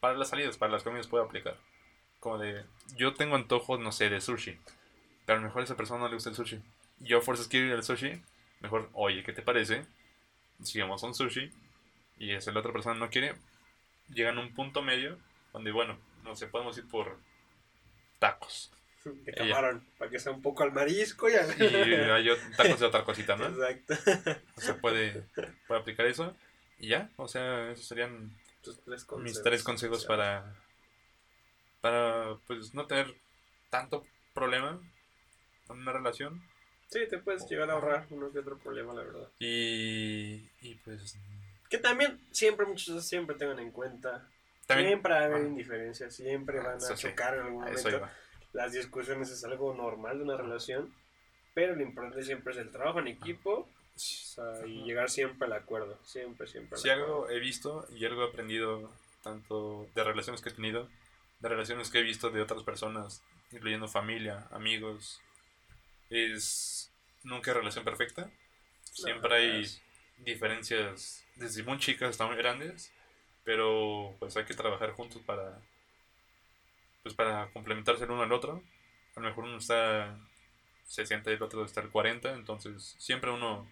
[0.00, 1.56] para las salidas, para las comidas puede aplicar.
[2.24, 2.64] Como de,
[2.96, 4.58] yo tengo antojo, no sé, de sushi,
[5.26, 6.58] pero a lo mejor a esa persona no le gusta el sushi.
[7.00, 8.18] Yo a fuerzas quiero ir al sushi,
[8.60, 9.84] mejor, oye, ¿qué te parece?
[10.62, 11.52] Si vamos a un sushi
[12.16, 13.34] y esa la otra persona no quiere,
[14.08, 15.18] llegan a un punto medio
[15.52, 17.18] donde, bueno, no sé, podemos ir por
[18.20, 18.72] tacos.
[19.04, 21.60] De camarón, para que sea un poco al marisco y al...
[21.60, 23.48] Y hay tacos de otra cosita, ¿no?
[23.48, 23.96] Exacto.
[24.56, 25.26] O sea, puede,
[25.66, 26.34] puede aplicar eso.
[26.78, 30.54] Y ya, o sea, esos serían tres mis tres consejos para
[31.84, 33.14] para pues no tener
[33.68, 34.80] tanto problema
[35.68, 36.42] en una relación
[36.88, 39.28] Sí, te puedes llegar a ahorrar uno que otro problema, la verdad.
[39.38, 41.18] y, y pues
[41.68, 44.26] Que también, siempre, muchos siempre tengan en cuenta.
[44.66, 45.46] también siempre va a haber Ah.
[45.46, 47.08] indiferencias, siempre van a Eso sí.
[47.08, 48.08] chocar en algún eso momento.
[48.52, 50.94] Las discusiones es algo normal de una relación,
[51.52, 55.52] pero lo importante siempre es el trabajo en equipo o sea, y llegar siempre al
[55.54, 55.98] acuerdo.
[56.04, 56.76] Siempre, siempre.
[56.76, 57.24] al Si acuerdo.
[57.24, 58.90] algo he visto y algo he aprendido
[59.22, 60.88] tanto de relaciones que he tenido,
[61.44, 63.22] de relaciones que he visto de otras personas,
[63.52, 65.20] incluyendo familia, amigos,
[66.10, 66.90] es
[67.22, 68.30] nunca relación perfecta.
[68.82, 69.82] Siempre hay es-
[70.18, 72.92] diferencias desde muy chicas hasta muy grandes,
[73.44, 75.60] pero pues hay que trabajar juntos para
[77.02, 78.62] pues para complementarse el uno al otro.
[79.14, 80.16] A lo mejor uno está
[80.86, 83.68] 60 y el otro está al 40, entonces siempre uno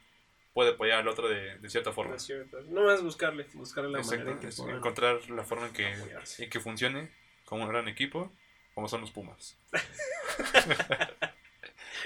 [0.52, 2.10] puede apoyar al otro de, de cierta forma.
[2.10, 2.60] No es cierto.
[2.68, 5.72] No más buscarle, buscarle la Exacto, manera en que es puedan encontrar la forma en
[5.72, 5.90] que,
[6.38, 7.21] en que funcione
[7.52, 8.32] como un gran equipo,
[8.74, 9.58] como son los Pumas.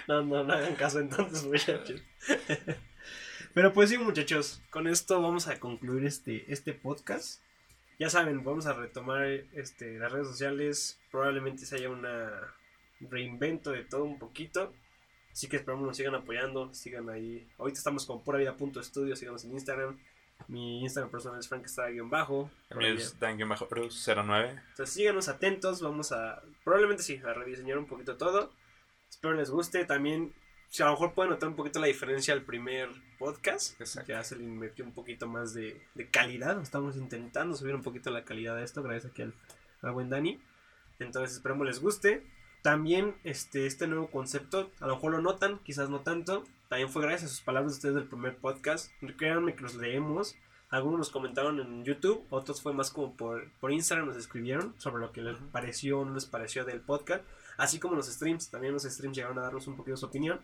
[0.09, 2.01] No, no, no hagan caso entonces, muchachos.
[3.55, 7.43] Pero pues sí, muchachos, con esto vamos a concluir este, este podcast.
[7.99, 11.01] Ya saben, vamos a retomar este, las redes sociales.
[11.11, 12.31] Probablemente se haya una
[13.01, 14.73] reinvento de todo un poquito.
[15.33, 17.49] Así que esperamos nos sigan apoyando, sigan ahí.
[17.59, 19.99] Ahorita estamos con pura vida.estudio, síganos en Instagram.
[20.49, 21.67] Mi Instagram personal es frank
[22.05, 22.51] bajo.
[22.71, 24.51] El mío es Dan-Cruz09.
[24.51, 28.53] Entonces síganos atentos, vamos a, probablemente sí, a rediseñar un poquito todo.
[29.09, 29.85] Espero les guste.
[29.85, 30.33] También,
[30.69, 34.13] si a lo mejor pueden notar un poquito la diferencia al primer podcast, Exacto.
[34.13, 36.61] ya se le invirtió un poquito más de, de calidad.
[36.61, 39.35] Estamos intentando subir un poquito la calidad de esto, gracias aquí al,
[39.83, 40.41] al buen Dani.
[40.99, 42.25] Entonces esperemos les guste.
[42.63, 46.45] También este, este nuevo concepto, a lo mejor lo notan, quizás no tanto.
[46.69, 48.91] También fue gracias a sus palabras de ustedes del primer podcast.
[49.17, 50.37] Créanme que los leemos.
[50.69, 55.01] Algunos nos comentaron en YouTube, otros fue más como por, por Instagram, nos escribieron sobre
[55.01, 57.23] lo que les pareció o no les pareció del podcast.
[57.57, 60.41] Así como los streams, también los streams llegaron a darnos un poquito su opinión.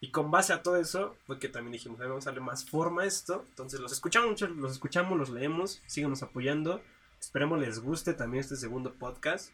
[0.00, 2.40] Y con base a todo eso, fue que también dijimos, "A ver, vamos a darle
[2.40, 3.44] más forma a esto.
[3.50, 6.80] Entonces los escuchamos mucho, los escuchamos, los leemos, síganos apoyando.
[7.20, 9.52] Esperemos les guste también este segundo podcast.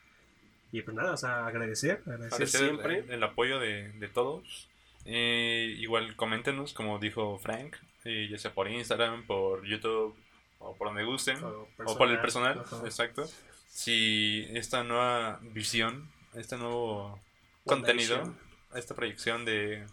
[0.71, 2.99] Y pues nada, o sea, agradecer, agradecer, Agradecer siempre.
[3.01, 4.69] el, el apoyo de, de todos.
[5.07, 10.17] Eh, igual coméntenos, como dijo Frank, eh, ya sea por Instagram, por YouTube
[10.59, 11.43] o por donde gusten.
[11.45, 12.81] O O por el personal, ajá.
[12.85, 13.25] exacto.
[13.69, 17.21] Si esta nueva visión, este nuevo
[17.65, 18.35] contenido,
[18.75, 19.87] esta proyección de,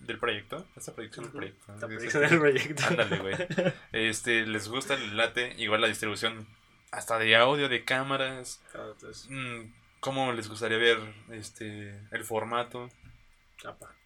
[0.00, 1.72] del proyecto, esta proyección del proyecto.
[1.74, 2.82] Esta es- proyección del proyecto.
[2.88, 3.34] Ándale, güey.
[3.92, 6.46] Este, les gusta el late, igual la distribución
[6.92, 10.98] hasta de audio, de cámaras, Claro, entonces, mm, cómo les gustaría ver
[11.30, 12.88] este el formato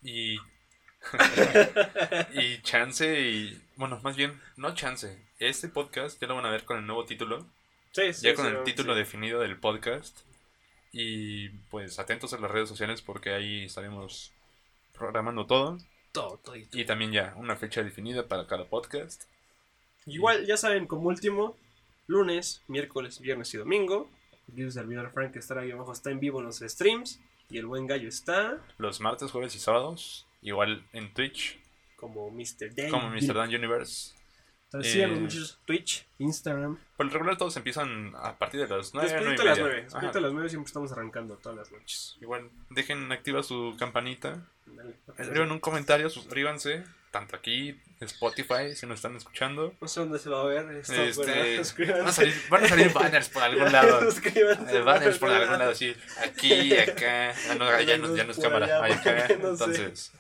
[0.03, 0.37] y
[2.35, 5.19] y chance y bueno, más bien no chance.
[5.39, 7.47] Este podcast ya lo van a ver con el nuevo título
[7.95, 8.65] Sí, sí, ya con sí, el sí.
[8.65, 10.19] título definido del podcast.
[10.93, 14.33] Y pues atentos a las redes sociales porque ahí estaremos
[14.93, 15.79] programando todo.
[16.11, 16.57] Todo, todo.
[16.57, 16.81] y todo.
[16.81, 19.25] Y también ya una fecha definida para cada podcast.
[20.07, 21.57] Igual, ya saben, como último,
[22.09, 24.11] lunes, miércoles, viernes y domingo.
[24.57, 27.21] Su servidor Frank que estará ahí abajo, está en vivo en los streams.
[27.49, 30.27] Y el buen gallo está Los martes, jueves y sábados.
[30.45, 31.59] Igual en Twitch,
[31.97, 32.73] como Mr.
[32.77, 32.91] Dan.
[32.91, 33.35] como Mr.
[33.35, 34.13] Dan Universe.
[34.67, 36.79] Entonces síganos Eh, muchos Twitch, Instagram.
[36.97, 39.75] Por el regular todos empiezan a partir de las 9, Después 9 de las 9.
[39.75, 39.85] media.
[39.89, 42.17] Después de las 9 siempre estamos arrancando todas las noches.
[42.21, 44.47] Igual dejen activa su campanita.
[44.67, 44.97] Dale.
[45.19, 46.85] Escriban un comentario, suscríbanse.
[47.13, 49.75] Tanto aquí, Spotify, si nos están escuchando.
[49.81, 51.25] No sé dónde se va a ver esto, Este,
[51.77, 54.01] pero van, a salir, van a salir banners por algún lado.
[54.11, 54.77] Suscríbanse.
[54.77, 55.95] Eh, banners por algún lado, así.
[56.23, 57.35] Aquí, acá.
[57.51, 58.83] Ah, no, ya no, ya no es Por cámara.
[58.83, 59.13] allá, acá.
[59.41, 59.65] no sé.
[59.65, 60.13] Entonces,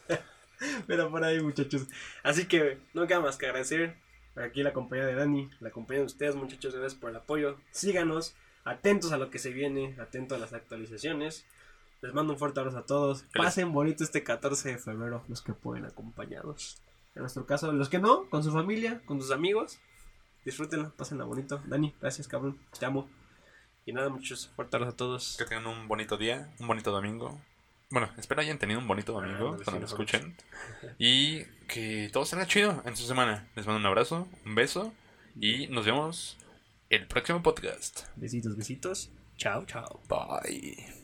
[0.87, 1.83] Pero por ahí, muchachos.
[2.23, 3.97] Así que no queda más que agradecer
[4.37, 6.75] aquí la compañía de Dani, la compañía de ustedes, muchachos.
[6.75, 7.59] Gracias por el apoyo.
[7.71, 11.47] Síganos, atentos a lo que se viene, atentos a las actualizaciones.
[12.01, 13.25] Les mando un fuerte abrazo a todos.
[13.35, 16.83] Pasen bonito este 14 de febrero, los que pueden acompañados.
[17.15, 19.79] En nuestro caso, los que no, con su familia, con sus amigos.
[20.45, 21.63] Disfrútenlo, pásenla bonito.
[21.67, 22.59] Dani, gracias, cabrón.
[22.79, 23.09] Te amo.
[23.87, 25.37] Y nada, muchachos, fuerte abrazo a todos.
[25.39, 27.41] que tengan un bonito día, un bonito domingo.
[27.91, 30.37] Bueno, espero hayan tenido un bonito domingo ándale, cuando lo escuchen.
[30.99, 33.47] Y que todo salga chido en su semana.
[33.55, 34.93] Les mando un abrazo, un beso.
[35.39, 36.37] Y nos vemos
[36.89, 38.07] el próximo podcast.
[38.17, 39.11] Besitos, besitos.
[39.37, 40.01] Chao, chao.
[40.09, 41.04] Bye.